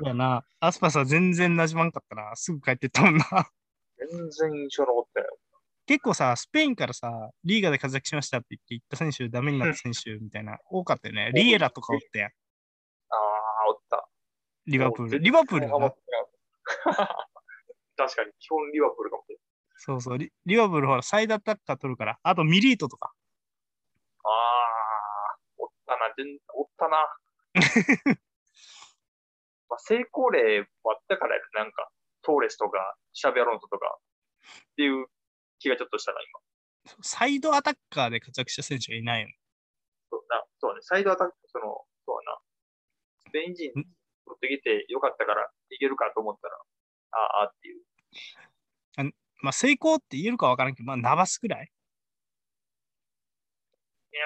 [0.05, 2.37] いやな、アスパスは全然馴染まんかったな。
[2.37, 3.27] すぐ帰ってったもんな。
[3.99, 5.36] 全然印象残ってない。
[5.87, 11.31] 結構さ、スペインからさ、リーガで活躍しましたって言って行った選手、ダメになった選手みたいな、多かったよね。
[11.35, 12.33] リエラとかおってやん、あ
[13.67, 14.09] あ、おった。
[14.67, 15.21] リバプール。
[15.21, 15.69] リバプール
[17.97, 19.39] 確かに、基本リバプールかもしれ
[19.77, 20.33] そうそうリ。
[20.45, 22.19] リバプールほら、サイドアタッカー取るから。
[22.23, 23.13] あとミリートとか。
[24.25, 27.17] ああ、おったな、全おったな。
[29.69, 31.91] まあ、成功例もあったからやなんか、
[32.23, 33.99] トーレスとか、シャビアロンソとか、
[34.73, 35.07] っていう
[35.59, 36.41] 気がちょっとしたな、今。
[37.03, 39.39] サイドアタッカーで活躍した選手がいないよね。
[40.11, 42.39] そうなそうね、サイドアタック、その、そうな、
[43.29, 43.85] スペイン人取
[44.37, 46.57] ってきてよかったからいけるかと思ったら、
[47.13, 47.83] ああ、ああっていう。
[49.43, 51.71] まあ、成功って言えるかわからんけど、まあ、ナバスくらい？
[54.13, 54.19] うー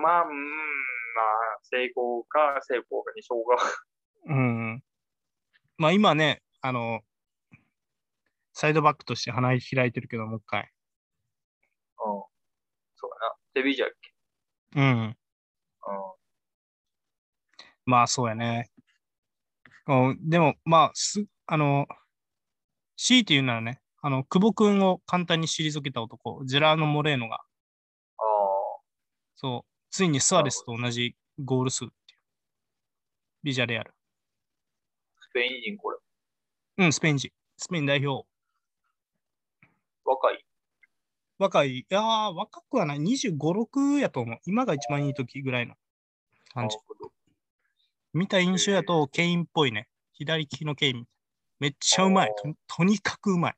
[0.00, 3.56] ん、まあまあ、うーん、まあ、成功か成功かにしょうが。
[4.24, 4.82] うん。
[5.76, 7.02] まあ、今ね、あの、
[8.60, 10.60] サイドバックとして花開いてるけど、もう一回。
[10.60, 12.22] うん。
[12.94, 13.34] そうだな。
[13.54, 14.12] セビージャやっけ
[14.76, 14.84] うん。
[15.06, 15.14] うん。
[17.86, 18.70] まあ、そうやね。
[19.86, 21.86] うん、でも、まあ、す、あの、
[22.98, 28.22] 強いて言うならね、あの、久保君を簡単に退けた男、ジェラーノ・モレーノが、あ
[29.36, 32.20] そう、ついにスアレスと同じゴール数っていう。
[33.42, 33.90] ビジャレアル。
[33.90, 33.94] あ、
[35.22, 35.96] スペイン人これ。
[36.76, 37.32] うん、スペイン人。
[37.56, 38.29] スペイン代表。
[40.10, 40.44] 若い。
[41.38, 42.98] 若い、いやー、若くはない。
[42.98, 44.38] 25、6やと思う。
[44.44, 45.74] 今が一番いい時ぐらいの
[46.52, 46.76] 感じ
[48.12, 49.88] 見た印象やと、ケインっぽいね。
[50.14, 51.06] 左利きのケイン。
[51.60, 52.34] めっちゃうまい。
[52.42, 53.54] ととにかくうまい。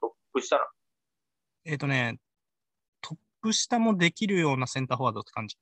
[0.00, 0.66] トップしたな。
[1.64, 2.18] えっ、とね、
[3.00, 5.56] トップ下もできるようなセンターフォワードって感じ。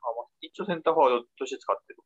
[0.00, 1.98] あまあ、一応センターフォワードとして使ってる。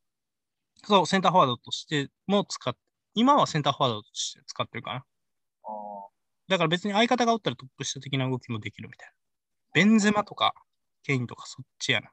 [0.85, 2.81] そう、センターフォワードとしても使って、
[3.15, 4.97] 今はセンターフォワードとして使ってるかな。
[4.97, 6.20] ああ。
[6.51, 9.15] だから別に相方がおったらトップ下的な動きもできるみたいな。
[9.73, 10.53] ベンゼマとか、
[11.05, 12.09] ケインとかそっちやな。
[12.09, 12.13] ああ。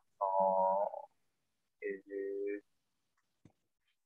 [1.81, 3.49] えー、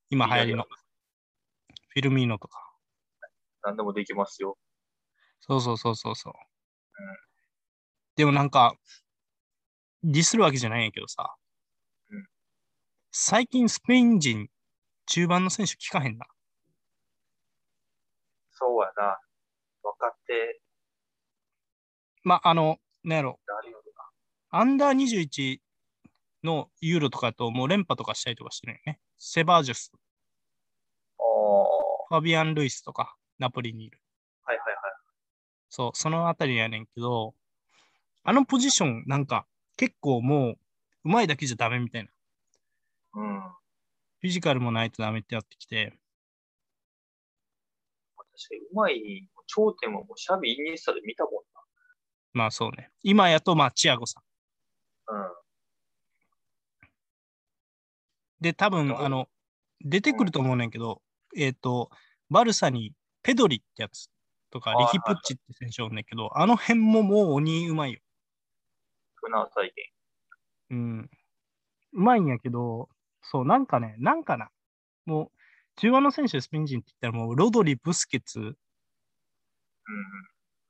[0.08, 0.64] 今流行りの。
[0.64, 2.72] フィルミーノとか。
[3.62, 4.56] 何でもできますよ。
[5.40, 6.32] そうそうそうそうそう。
[8.16, 8.74] でもなんか、
[10.02, 11.36] ディスるわけじゃないんやけどさ、
[12.08, 12.26] うん
[13.10, 14.48] 最近スペイン人、
[15.04, 16.24] 中盤の選手聞かへんな。
[18.52, 19.18] そうやな。
[20.32, 20.60] 若手、
[22.24, 23.40] まあ、あの、なんやろ。
[24.50, 25.60] アンダー21
[26.44, 29.00] のユーロとかだともう連覇とかしたりとかしてるよね。
[29.18, 29.92] セバージュス。
[32.08, 33.98] ファビアン・ルイスとか、ナポリにいる。
[34.44, 34.76] はいはいはい。
[35.70, 37.34] そう、そのあたりやねんけど、
[38.24, 40.58] あのポジションなんか結構もう、
[41.04, 42.10] うまいだけじゃダメみたいな。
[43.14, 43.40] うん。
[44.20, 45.98] フィジカルもないとダメってなってきて、
[48.16, 51.32] 確かにうまい、頂点はもうシャビ、イニエスタで見たもん
[52.32, 52.90] まあそうね。
[53.02, 54.20] 今やと、まあ、チアゴさ
[55.08, 55.14] ん。
[55.14, 55.20] な。
[55.20, 55.32] うん。
[58.40, 59.28] で、多分、うんあの、
[59.80, 61.02] 出てくると思うねんけど、
[61.36, 61.90] えっ、と、
[62.30, 64.08] バルサにペドリってやつ
[64.50, 68.00] とか、リヒプッチって選手おんねんけど、あの辺ももう鬼うまいよ。
[69.16, 69.74] フナー再現。
[70.70, 71.10] うん。
[71.92, 72.88] うまいんやけど、
[73.22, 74.48] そう、なんかね、なんかな。
[75.04, 75.38] もう、
[75.76, 78.56] 中盤の選手でスペイン人って言ったらもう、ロドリ、ブスケツ、うんうん。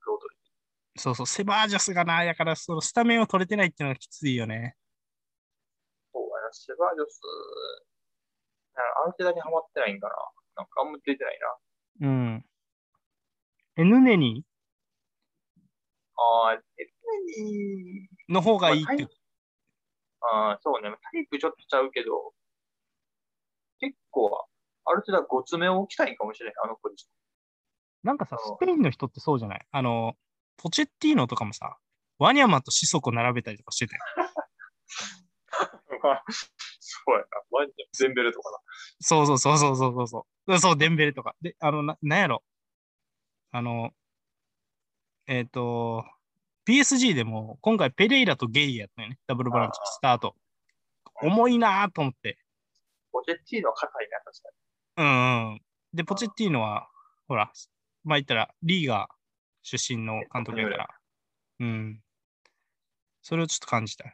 [0.06, 0.36] ロードリ
[0.96, 4.76] そうそう、セバージャスがな、やから、そのスタメンを取れてないっていうのがきついよね。
[6.12, 7.20] そうやな、セバージョス、
[8.74, 10.14] なんかアルテダにハマってないんかな。
[10.56, 11.38] なんかあんま出てない
[12.00, 12.08] な。
[12.08, 12.44] うん。
[13.76, 14.44] エヌネニ
[16.16, 16.62] ああ、エル
[17.38, 19.08] ニの方がいいって。
[20.20, 20.90] ああ、そうね。
[20.90, 22.34] タイプちょっとちゃうけど、
[23.80, 24.46] 結構、
[24.84, 27.08] ある程度ごつめを置きたいんかもしれない、あのポジシ
[28.02, 29.66] なんかさ、うんスペインの人ってそうじゃない？
[29.70, 30.14] あの、
[30.56, 31.76] ポチェッティーノとかもさ、
[32.18, 34.02] ワニャマとシソコ並べたりとかしてたよ。
[36.80, 37.24] そうやな。
[37.50, 38.58] ワンちゃん、ゼンベルとかな。
[39.00, 40.58] そうそうそうそうそうそうそう。
[40.58, 41.34] そう、デンベレとか。
[41.40, 42.42] で、あの、ななんやろ？
[43.52, 43.92] あの、
[45.26, 46.04] えっ、と、
[46.66, 49.18] PSG でも今回ペレイラとゲイやったよね。
[49.26, 50.34] ダブルブランチ、スタート。
[51.22, 52.38] 重いなと思って。
[53.12, 54.48] ポチェッティーノは硬いな、確か
[54.96, 55.04] に。
[55.04, 55.60] うん、うん。
[55.92, 56.88] で、ポチェッティーノは、
[57.28, 57.52] ほら、
[58.04, 59.14] まあ言ったら、リーガー
[59.62, 60.88] 出身の監督だから。
[61.60, 62.02] うん。
[63.22, 64.04] それをちょっと感じた。
[64.04, 64.12] トー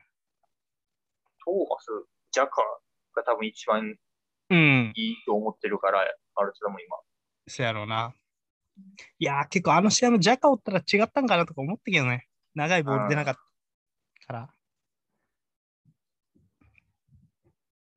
[1.68, 1.87] マス、
[2.31, 2.51] ジャカ
[3.14, 3.96] が多分一番
[4.51, 4.92] うん。
[4.94, 6.05] いいと思ってるから、ア
[6.42, 6.96] ルテタも今。
[7.46, 8.14] そやろうな。
[9.18, 12.29] いやー、結構あの試合もジャカおったら違ったんかなとか思ったけどね。
[12.55, 13.40] 長いボール出なかった
[14.27, 14.40] から。
[14.40, 14.48] ま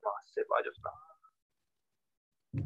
[0.09, 0.91] あ、セバージョスな。
[2.53, 2.57] う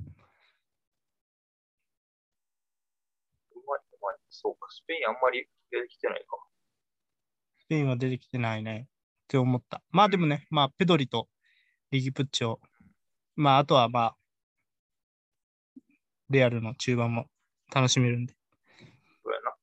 [3.67, 4.17] まい、うまい。
[4.41, 6.37] そうか、スペインあんまり出てきてないか。
[7.59, 8.87] スペインは出てきてないね。
[8.87, 9.81] って思った。
[9.89, 11.27] まあでもね、まあ、ペドリと
[11.91, 12.57] リギプッチョ、
[13.35, 14.15] まあ、あとはまあ、
[16.29, 17.27] レアルの中盤も
[17.73, 18.35] 楽しめるんで。
[19.23, 19.55] そうやな。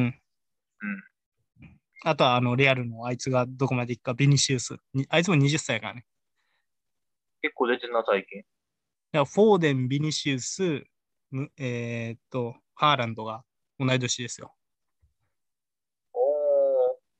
[0.02, 0.04] ん。
[0.04, 1.78] うん。
[2.04, 4.76] あとは、あの、レアルのあいつがどこまで行くか、ビニシウス。
[4.94, 6.06] にあいつも20歳やからね。
[7.42, 8.40] 結構出てんな、最近。
[8.40, 8.48] だか
[9.12, 10.84] らフォーデン、ビニシウス、
[11.30, 13.44] むえーっと、ハーランドが
[13.78, 14.54] 同い年ですよ。
[16.12, 16.20] おー、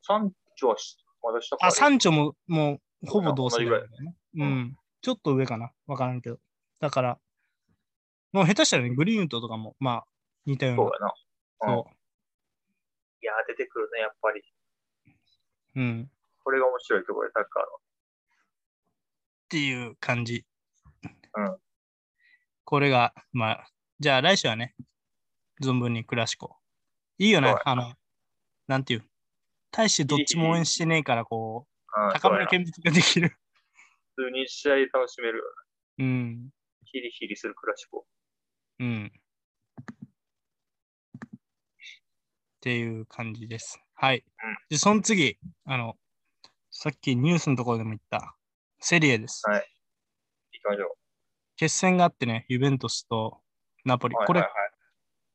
[0.02, 4.14] サンチョはしまだ下かあ、サンチョももうほぼ同世代だよね。
[4.36, 4.76] うん。
[5.02, 5.70] ちょっと上かな。
[5.86, 6.38] わからんけど。
[6.80, 7.18] だから、
[8.32, 10.04] もう下手したらね、グリーンウッドとかも、まあ、
[10.46, 10.82] 似たような。
[10.82, 11.06] そうやな。
[11.06, 11.90] うんそ
[13.20, 14.40] いやー、出てくるね、やっぱり。
[15.74, 15.80] う。
[15.80, 16.10] うん。
[16.44, 17.68] これが面白いところで、サッカーの。
[17.68, 17.70] っ
[19.48, 20.46] ていう感じ。
[21.34, 21.58] うん。
[22.64, 23.68] これが、まあ、
[23.98, 24.76] じゃあ来週はね、
[25.62, 26.56] 存分にクラシコ。
[27.18, 27.94] いいよねあの、
[28.66, 29.04] なんていう？
[29.70, 33.36] 大してどっちも応援してねえから、こう、うん高めの見物ができる。
[34.14, 35.44] 普通に試合楽しめるよ
[35.98, 36.04] ね。
[36.04, 36.48] うん。
[36.84, 38.06] ヒリヒリするクラシコ。
[38.78, 39.12] うん。
[42.56, 43.80] っていう感じです。
[43.94, 44.24] はい。
[44.68, 45.96] で、その次、あの、
[46.70, 48.36] さっきニュースのところでも言った、
[48.80, 49.42] セリエです。
[49.48, 49.66] はい
[50.52, 50.96] 行きましょ
[51.56, 53.40] 決戦があってね、ユベントスと
[53.84, 54.14] ナポリ。
[54.14, 54.18] う。
[54.18, 54.67] はいこれ、はいはい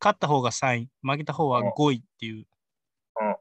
[0.04, 3.36] 勝った方が3位、負けた方はうん5位っていう、うん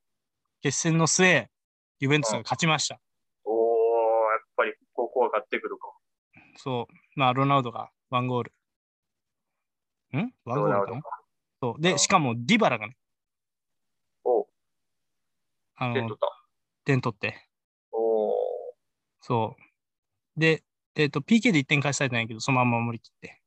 [0.61, 1.51] 決戦の末、
[1.99, 3.01] ユベントスが勝ちました。
[3.45, 5.93] おー、やっぱりここは勝ってくるか。
[6.57, 6.95] そう。
[7.17, 8.53] まあ、ロナウドがワンゴール。
[10.17, 10.33] ん？
[10.45, 11.21] ワンゴールか。
[11.61, 11.83] そう。
[11.83, 12.97] で、うんしかもディバラがね、
[14.23, 14.47] お
[15.75, 16.29] あの点取っ、た。
[16.85, 17.49] 点取って、
[17.91, 18.33] おー、
[19.21, 20.41] そう。
[20.41, 20.63] で、
[20.95, 23.42] えっ、と、PK で1点返されたんやけど、そのまま守りきって。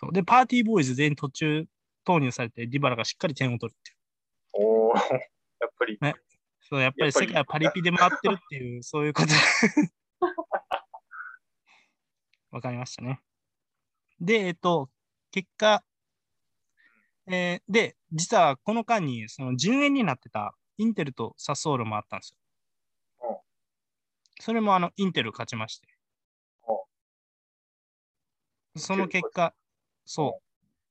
[0.00, 1.66] そうで、パーティーボーイズ全員途中
[2.04, 3.96] 投入されて、ディバラがしっかり点を取るっていう。
[4.52, 4.96] おー、
[5.60, 5.98] やっぱり、
[6.60, 9.28] そう、やっぱり世界はパリピで回ってるっていう、 そういうこと。
[12.52, 13.20] わかりましたね。
[14.20, 14.88] で、えっ、と、
[15.32, 15.84] 結果、
[17.26, 22.36] えーで、実はこの間に、その順延になってたインテルとサソーロもあったんです
[23.20, 23.44] うんよ。
[24.40, 25.88] それもあの、インテル勝ちまして。
[28.76, 29.54] その結果、
[30.10, 30.40] そ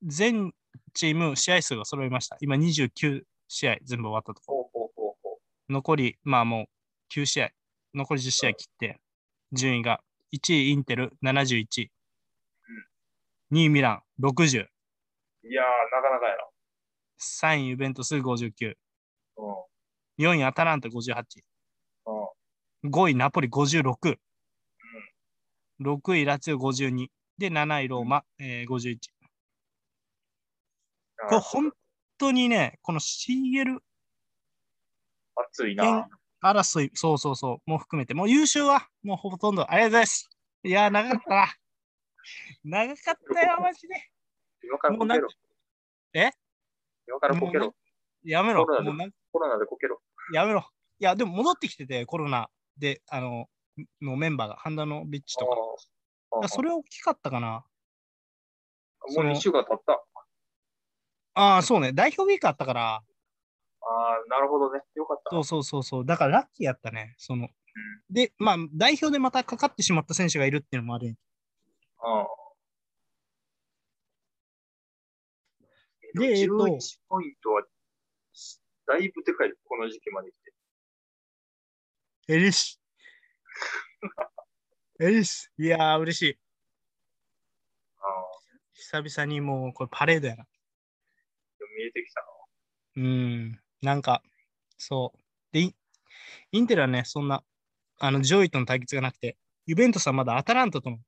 [0.00, 0.54] う、全
[0.94, 2.36] チーム試合数が揃いました。
[2.40, 4.40] 今29試合全部終わったと。
[4.46, 5.40] こ。
[5.68, 6.66] 残り、まあもう
[7.12, 7.50] 9試合、
[7.94, 9.00] 残り10試合切って、
[9.50, 10.00] 順位が
[10.32, 11.88] 1位インテル71、
[13.50, 16.44] 2位ミラン60、いやー、なかなかやな。
[17.20, 18.76] 3位ユベントス59、
[19.36, 20.24] うん。
[20.24, 21.24] 4位アタランタ58、
[22.84, 22.90] うん。
[22.90, 24.16] 5位ナポリ56、
[25.80, 28.98] 6位ラツィオ52、で、7位ローマ、えー51。
[31.28, 31.72] これ本
[32.18, 33.78] 当にね、この CL
[35.36, 36.08] 熱いな。
[36.40, 40.30] 争い、そうそうそう、もう含めて、もう優勝はもうほとんど、ありがとうございます。
[40.64, 41.46] いやー、長かったな。
[42.64, 43.94] 長かったよ、マジで。
[44.62, 45.28] 今からこけろ。
[46.14, 46.30] え？
[47.08, 47.74] 今からこけろ。
[48.24, 48.66] やめろ。
[48.66, 50.00] コロナでコロナでこけろ。
[50.32, 50.68] やめろ。
[50.98, 53.46] いや、でも戻ってきてて、コロナで、あの、
[54.02, 55.56] のメンバーが、ハンダのビッチとか。
[56.46, 57.64] それ大きかったかな。
[59.16, 60.04] もう2週間経った。
[61.34, 61.92] ああ、そうね。
[61.92, 64.82] 代表ウィークあったから、ああ、なるほどね。
[64.94, 65.30] よかった。
[65.30, 66.06] そうそうそうそう。
[66.06, 67.14] だからラッキーやったね。
[67.16, 67.48] その、
[68.10, 71.16] で、まあ、代表でまたかかってしまった選手がいるっていうのもある。
[72.00, 72.26] ああ
[76.14, 77.62] でえっと11ポイントは、
[78.86, 80.34] だいぶでかい、この時期まで来
[82.26, 82.34] て。
[82.34, 82.80] エリス。
[85.00, 85.52] エリス。
[85.56, 86.38] いやー、嬉しい。
[88.72, 90.44] 久々にもう、これパレードやな。
[91.76, 92.26] 見えてきたな。
[92.96, 93.60] うん。
[93.80, 94.22] なんか、
[94.76, 95.18] そう。
[95.52, 95.74] で、イ
[96.50, 97.44] インテルはね、そんな、
[98.00, 99.36] あの、上位との対決がなくて、
[99.66, 101.02] ユベントスはまだアタランタとのうん。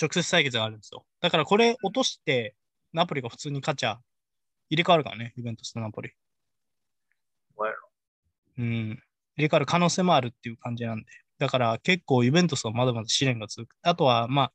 [0.00, 1.04] 直接対決があるんですよ。
[1.20, 2.56] だからこれ落として、
[2.92, 4.00] ナポリが普通に勝ちゃ、
[4.70, 6.12] 入れ替わるからね、ユベントスとナポリ。
[8.58, 9.02] うん。
[9.36, 11.06] 入れ替わる可能性もあるっていう感じなんで。
[11.38, 13.76] だから結構ユベントスはまだまだ試練が続く。
[13.82, 14.52] あとは、まあ、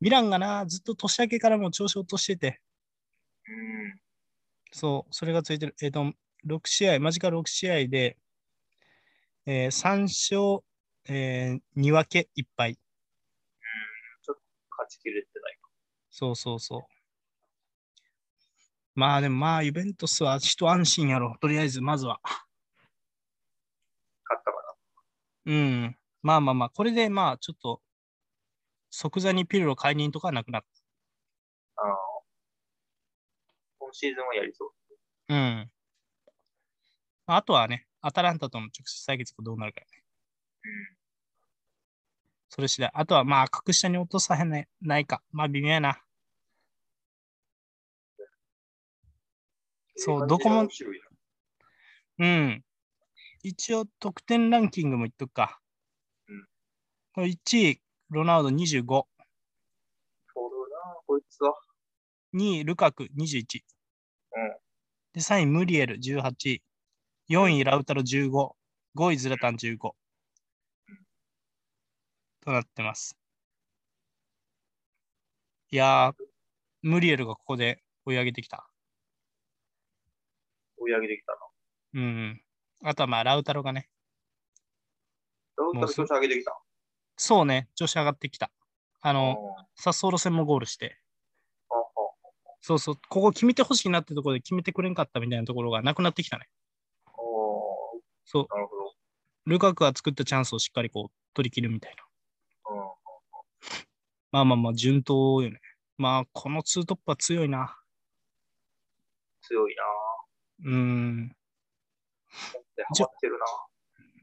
[0.00, 2.60] ミランがな、ずっと年明けからも調子を落としてて、
[3.48, 4.00] うん。
[4.72, 5.74] そう、それがついてる。
[5.82, 6.12] えっ、と、
[6.46, 8.16] 6試合、マジカル6試合で、
[9.46, 10.64] えー3勝、
[11.08, 12.78] え2分け1敗。
[14.70, 15.68] 勝ちきれてないか。
[16.10, 16.80] そうそうそう。
[18.94, 21.36] まあでもまあ、ユベントスは一安心やろ。
[21.40, 22.20] とりあえず、まずは。
[25.46, 25.96] うん。
[26.22, 27.80] まあまあまあ、これでまあ、ちょっと、
[28.90, 30.68] 即座にピルロ解任とかはなくなっな。
[31.82, 31.96] ああ。
[33.78, 34.70] 今シーズンはやりそう。
[35.28, 35.34] た。
[35.34, 35.70] うん。
[37.26, 39.86] あとはね、アタランタとの直接対決がどうなるかね。
[40.64, 40.96] うん。
[42.50, 42.90] それ次第。
[42.92, 45.22] あとはまあ、格下に落とさへんないないか。
[45.32, 46.02] まあ、微妙やな。
[49.96, 50.68] そうどこも
[52.18, 52.64] うん。
[53.42, 55.60] 一応、得点ランキングも言っとくか。
[56.28, 56.46] うん
[57.14, 58.84] これ1位、ロナウド25。
[58.86, 61.54] そうだな、こいつは。
[62.34, 63.62] 2位、ルカク21。
[64.32, 64.56] うん。
[65.12, 66.62] で、3位、ムリエル18。
[67.28, 68.56] 4位、ラウタロ15。
[68.94, 69.76] 5位、ズラタン15。
[72.40, 73.16] となってます。
[75.70, 76.14] いやー、
[76.82, 78.68] ムリエルがここで追い上げてきた。
[80.78, 81.38] 追い上げてきたな。
[81.94, 82.42] うん。
[82.84, 83.88] あとはまあ、ラウタロがね。
[85.56, 86.58] ラウタル調子上げてきた。
[87.16, 88.50] そうね、調子上がってきた。
[89.00, 89.36] ああの、
[89.76, 90.98] サッソーロ戦もゴールして。
[92.60, 96.48] そうそう、ここ決めてほしいなってところで決めてくれんかったみたいなところがなくなってきたね。
[97.06, 97.12] ああ、
[98.24, 98.94] そう、なるほど。
[99.46, 102.04] ルカクが作ったチャンスをしっかりこう取り切るみたいな。
[102.70, 102.80] うん。
[104.30, 105.60] まあまあまあ、順当よね。
[105.98, 107.76] まあ、このツートップは強いな。
[109.42, 109.82] 強いな。
[110.64, 111.36] うーん。
[112.76, 113.46] で、ハマってるな。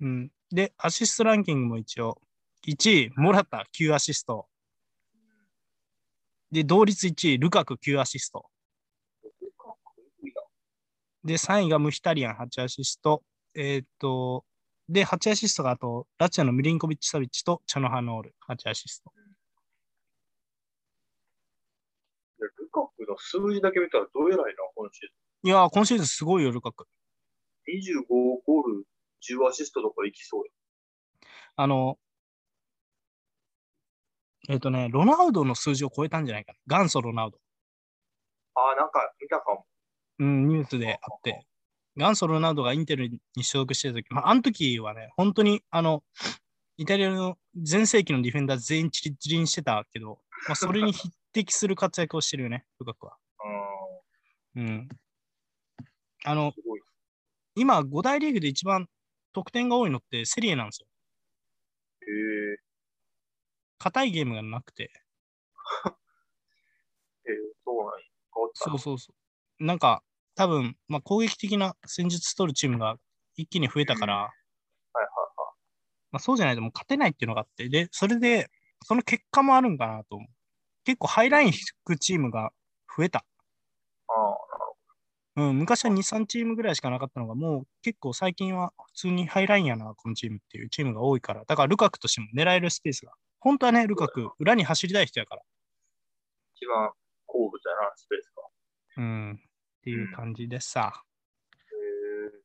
[0.02, 0.32] うん。
[0.52, 2.22] で、アシストランキングも一応、
[2.68, 4.48] 1位、モラタ9アシスト。
[6.52, 8.50] で、同率1位、ルカク9アシスト。
[11.24, 13.24] で、3位がムヒタリアン8アシスト。
[13.54, 14.46] えーっと、
[14.88, 19.12] で、8アシストがあと、ラチアのミリンコビッチ・サビッチとチャノハノール8アシスト。
[22.40, 26.88] でルカクの数字だけ見たらどうやらいな、今シーいやー、今シーズンすごいよ、ルカク。
[27.82, 28.02] ズン。
[28.02, 28.06] 25
[28.46, 28.86] ゴール、
[29.22, 30.52] 10アシストとかいきそうや。
[31.56, 31.98] あの、
[34.50, 36.80] えーっとね、ロナウドの数字を超えたんじゃないかな。
[36.80, 37.38] 元祖ロナウド。
[38.56, 39.66] ああ、なんか見たかも。
[40.20, 41.46] うん、ニュースであって。
[41.96, 46.04] 元祖ロナウドがインテルに所属してた時、まあ、あの時はね、本当に、あの、
[46.78, 53.18] イタリアの全盛期のディフェンダー全員チリチリにしてたけど、まあ、それに匹敵する活躍をしてるよね、ルカクは。
[54.56, 54.90] うん、うん。
[56.24, 56.54] あの。
[57.60, 58.88] 今、5大リーグで一番
[59.34, 60.88] 得点が多いのってセリエなんですよ。
[62.02, 62.06] へ
[62.54, 62.58] え
[63.78, 64.92] 硬いゲームがなくて。
[67.26, 67.34] えー、
[67.64, 68.06] そうなんや。
[68.54, 69.14] そうそうそ
[69.60, 69.64] う。
[69.64, 70.04] なんか、
[70.36, 72.98] 多分、まあ、攻撃的な戦術取るチームが
[73.36, 75.10] 一気に増えたから、はいはい
[76.12, 78.50] まあ、そうじゃないともう勝てないっていうのがあって、で、それで、
[78.84, 80.30] その結果もあるんかなと思う。
[80.86, 81.54] 結構ハイライン引
[81.84, 82.52] くチームが
[82.98, 83.26] 増えた。
[85.40, 93.14] うん、昔は2、3チームぐらいしかなかったのが、もう結構最近は普通にハイラインやな、このチームっていうチームが多いから、だからルカクとしても狙えるスペースが。
[93.40, 95.44] 本当はね、ルカク、裏に走りたい人やから。
[96.56, 96.92] 一番
[97.26, 98.44] 好物やな、スペースが。
[98.98, 101.04] うん、っていう感じでさ。
[101.54, 102.42] へえ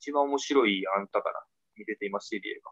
[0.00, 1.44] 一番面白いあんたから
[1.76, 2.70] 見てています、シリエが。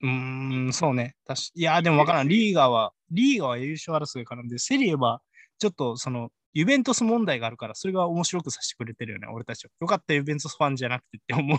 [0.00, 1.16] うーん、そうね。
[1.26, 2.28] 確かいや、でもわからん。
[2.28, 5.20] リーガーは、リーガーは優勝争いからんで、セリエは、
[5.58, 9.70] ちょっとその、ユベントス問題があるから、それが面白くさせてくれてるよね、俺たちは。
[9.80, 11.58] よかった、ユベントスファンじゃなくてって思う。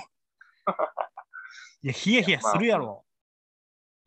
[1.82, 3.06] いや、ヒヤヒヤするやろ。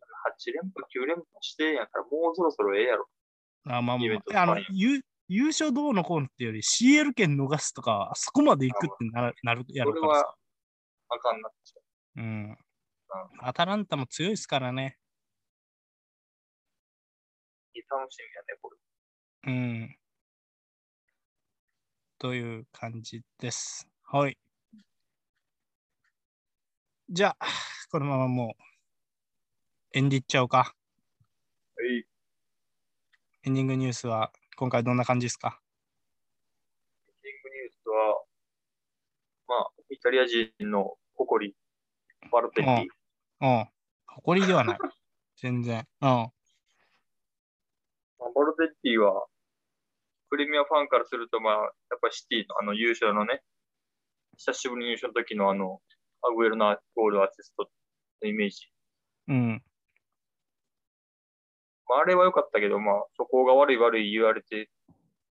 [0.01, 3.07] 8連覇、9連覇してんやから、もうそろそろええやろ。
[3.65, 4.05] あまあま
[4.35, 10.35] あ、あの優優勝どうのこうのってより CL 権逃すとか、あそこまで行くってなるなるやろそれからさは。
[11.09, 12.21] あかんなっちゃう。
[12.21, 12.57] うん。
[13.39, 14.97] アタランタも強いですからね。
[17.89, 18.71] 楽しみやね、こ
[19.45, 19.51] れ。
[19.51, 19.97] うん。
[22.17, 23.87] という感じです。
[24.03, 24.37] はい。
[27.09, 27.45] じゃあ、
[27.91, 28.63] このままもう、
[29.91, 30.57] エンディっちゃおうか。
[30.57, 30.73] は
[31.85, 32.07] い。
[33.43, 35.59] エンディングニュースは、今回どんな感じですか？
[36.97, 38.23] エンディングニュースは、
[39.47, 41.55] まあ、イタリア人の誇り、
[42.31, 42.87] バルテッティ。
[43.43, 43.67] うん。
[44.07, 44.77] 誇りではない。
[45.35, 45.85] 全然。
[46.01, 46.07] うん。
[46.07, 46.31] ま
[48.19, 49.27] あバルテッティは、
[50.29, 51.71] プレミアファンからすると、まあ、やっ
[52.01, 53.43] ぱシティのあの優勝のね、
[54.37, 55.81] 久しぶりに優勝の時のあの、
[56.21, 57.69] アグエルのゴールアシスト
[58.21, 58.71] のイメージ。
[59.27, 59.63] うん。
[61.89, 64.69] まあ、あれは良かったけど、まあ、そこが悪い悪い言われて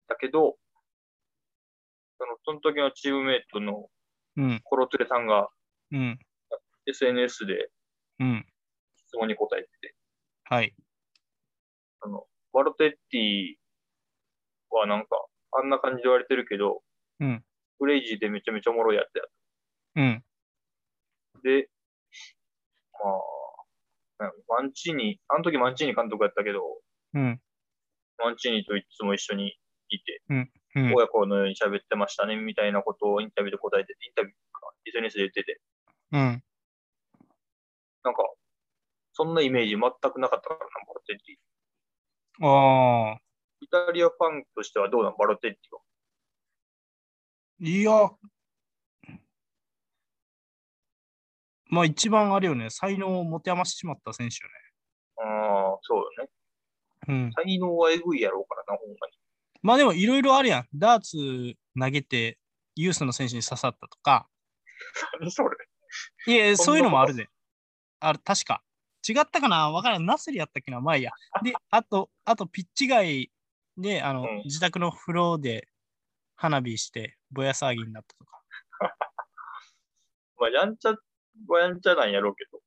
[0.07, 0.57] たけど、
[2.17, 3.89] その、その時のチームメイトの
[4.35, 4.59] うん。
[4.63, 5.49] コロトゥレさんが
[5.91, 6.19] うん。
[6.85, 7.71] SNS で
[8.21, 8.45] うん。
[9.07, 9.95] 質問に答えてて、
[10.45, 10.73] はい。
[12.01, 13.55] あの、バロテッティ
[14.69, 15.07] はなんか、
[15.53, 16.81] あんな感じで言われてるけど、
[17.19, 17.43] うん。
[17.79, 19.23] クレイジーでめちゃめちゃおもろいやつや。
[19.95, 20.23] うん。
[21.43, 21.67] で、
[24.19, 26.61] まあ、マンチーニ、あの時マンチーニ監督やったけど、
[27.15, 27.41] うん。
[28.19, 29.57] マンチーニといつも一緒に
[29.89, 30.51] いて、うん。
[30.93, 35.59] 親子のように喋ってましたね、みたいなことをインタビューで答えてて、インタビューか、SNS で言ってて、
[36.11, 36.43] うん。
[38.03, 38.23] なんか、
[39.13, 42.47] そんなイメージ全くなかったからな、バロテッティ。
[42.47, 43.19] ああ。
[43.59, 45.81] イタリアファンとしてはどうなん、バロテッティは？
[47.59, 48.11] いや。
[51.69, 54.49] まあ一番あれよね、才能を持て余してしまった選手よ
[55.17, 56.25] ああ、そうよね。
[56.25, 56.29] ね。
[57.07, 57.31] うん。
[57.33, 59.13] 才能はえぐいやろうからな、ほんまに。
[59.61, 60.67] まあでもいろいろあるやん。
[60.73, 62.39] ダーツ投げて
[62.75, 64.27] ユースの選手に刺さったとか。
[65.19, 65.55] 何 それ。
[66.27, 67.29] いや、そういうのもあるで。
[68.01, 68.63] ある、確か。
[69.07, 69.71] 違ったかな？
[69.71, 70.05] わからん。
[70.05, 70.81] ナスリやったっけな？
[70.81, 71.11] まあいいや。
[71.43, 73.31] で、あと、あとピッチ外
[73.77, 75.67] で、あの、うん自宅の風呂で
[76.35, 78.41] 花火してぼや騒ぎになったとか。
[80.37, 80.95] まあ、やんちゃ
[81.47, 82.59] はやんちゃなんやろうけど、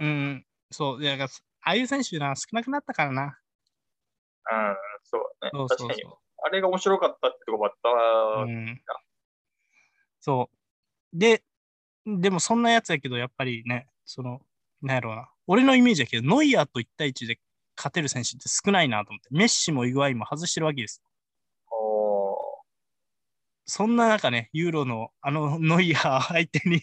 [0.00, 0.46] そんうん。
[0.70, 1.02] そう。
[1.02, 3.38] だからああいう選手な、少なくなったからな。
[4.50, 5.50] な、うん、そうだね。
[5.52, 6.14] そうそうそう確かに。
[6.46, 8.44] あれが面白かったってとこもあったわ。
[8.44, 8.82] うん。
[10.20, 10.50] そ
[11.12, 11.18] う。
[11.18, 11.44] で、
[12.06, 14.40] でもそんなやつやけど、やっぱりね、その、
[14.86, 15.28] なんやろうな。
[15.46, 17.38] 俺のイメージやけど、ノイアーと1対1で
[17.76, 19.28] 勝てる選手って少ないなと思って。
[19.30, 21.02] メッシもイグアインも外してるわけです。
[23.66, 26.82] そんな中ね、ユーロのあのノイアー相手に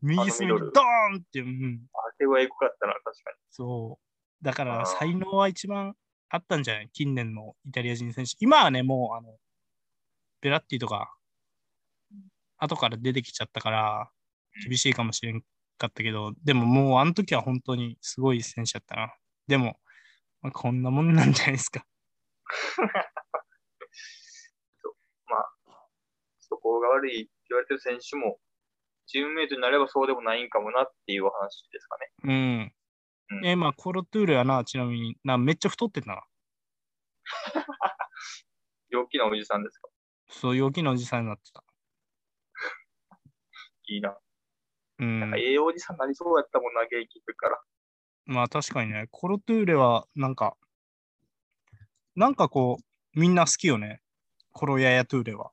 [0.00, 3.36] 右隅にドーンって、うん、あれはエグかったな、確かに。
[3.50, 4.44] そう。
[4.44, 5.94] だから才能は一番
[6.30, 6.90] あったんじゃない？
[6.92, 8.32] 近年のイタリア人選手。
[8.40, 9.36] 今はね、もうあの、
[10.40, 11.14] ベラッティとか、
[12.56, 14.10] 後から出てきちゃったから、
[14.66, 15.42] 厳しいかもしれん
[15.80, 19.14] かったけど、でももうあの時は本当にすごい選手だったな。
[19.48, 19.80] でも、
[20.42, 21.84] まあ、こんなもんなんじゃないですか。
[26.40, 28.38] そこが悪いって言われてる選手も、
[29.06, 32.10] チームメイトになればそうでもないんかもなっていうお話ですかね。
[32.24, 32.74] うん。
[33.38, 35.16] うんえ、まあ、コロトゥールやな、ちなみに。
[35.22, 36.24] なめっちゃ太ってたな。
[38.90, 39.88] 陽気なおじさんですか？
[40.28, 41.62] そう、陽気なおじさんになってた。
[43.86, 44.18] いいな。
[45.00, 45.36] うんなんか。
[45.38, 47.60] ええおじさんになりそうやったもんな、現役ってから。
[48.26, 50.56] まあ確かにね、コロトゥーレはなんか、
[52.14, 54.00] なんかこう、みんな好きよね。
[54.52, 55.50] コロヤヤトゥーレは。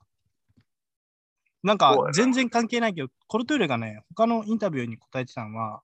[1.64, 5.82] なんか全然関係ないけど、コロトゥーレがね、他のインタビューに答えてたのは、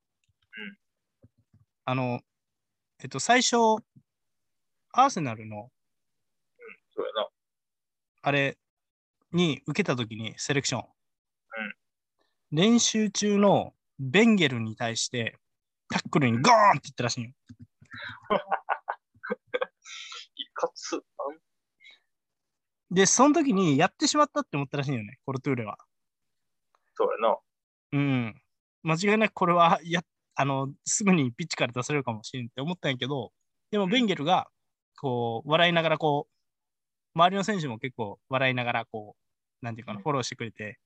[0.58, 0.78] うん
[1.86, 2.22] あの、
[3.02, 3.58] えっと、最初、
[4.94, 5.70] アーセナルの
[6.96, 7.28] そうやな。
[8.22, 8.58] あれ
[9.34, 10.84] に受けたときに、セレクション。
[12.54, 15.36] 練習中のベンゲルに対して、
[15.90, 17.32] タックルにゴーンって言ったらしいよ。
[20.36, 21.02] いかつ。
[22.92, 25.80] で、その時にやってしまったって思ったらしいよね、コルトゥーレは。
[26.94, 27.38] そうやな。
[27.94, 28.42] うん。
[28.84, 30.04] 間違いなくこれはや、
[30.36, 33.32] あの、すぐにピッチから出されるかもしれんって思ったんやけど、
[33.72, 34.48] でもベンゲルが、
[35.02, 36.34] こう、笑いながら、こう、
[37.16, 39.16] 周りの選手も結構笑いながら、こ
[39.62, 40.78] う、なんていうかな、フォローしてくれて、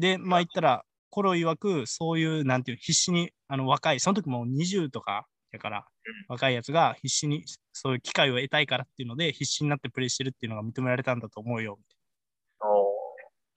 [0.00, 5.86] で、まあ言ったら、コロ曰く、そういう、なんていう、必死に、あの、若い、その時もう20とかやから、
[6.28, 12.00] 若いやつが必死に、そういう機会を得たいからっていうので、必死になってプレイしてるっていうのが認められたんだと思うよ、みたいな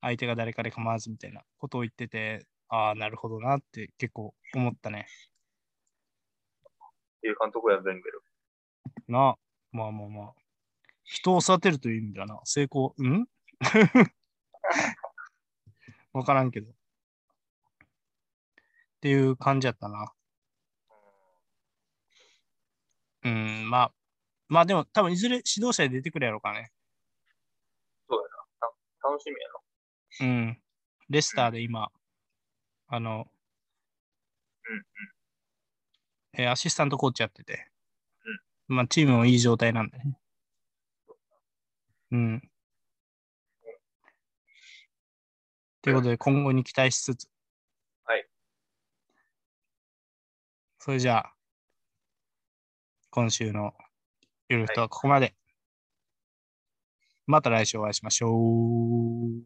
[0.01, 5.05] 相手が誰かで構わずみたいなことを言ってて、ああ、なるほどなって結構思ったね。
[7.17, 8.21] っていう監督や、ベンゲル。
[9.07, 9.35] な、
[9.71, 10.33] まあまあまあ。
[11.05, 13.25] 人を育てるという意味ではな、成功、ん？
[16.13, 16.69] わからんけど。
[16.69, 16.73] っ
[19.01, 20.13] ていう感じやったな。
[23.23, 23.91] うん、まあ、
[24.47, 26.71] まあでも多分いずれ指導者で出てくるやろうからね。
[28.09, 28.69] そうやな。
[29.01, 30.43] た楽しみやな。
[30.47, 30.61] うん。
[31.09, 31.89] レスターで今、
[32.87, 33.27] あの、
[36.33, 37.69] えーアシスタントコーチやってて、
[38.67, 40.17] まあチームもいい状態なんでね。
[42.11, 42.52] うん。
[45.83, 47.27] ということで、今後に期待しつつ。
[48.05, 48.25] はい。
[50.79, 51.33] それじゃあ、
[53.09, 53.73] 今週の
[54.47, 55.25] ゆるふとはここまで。
[55.25, 55.35] はい、
[57.27, 59.43] また来週お会いしましょう。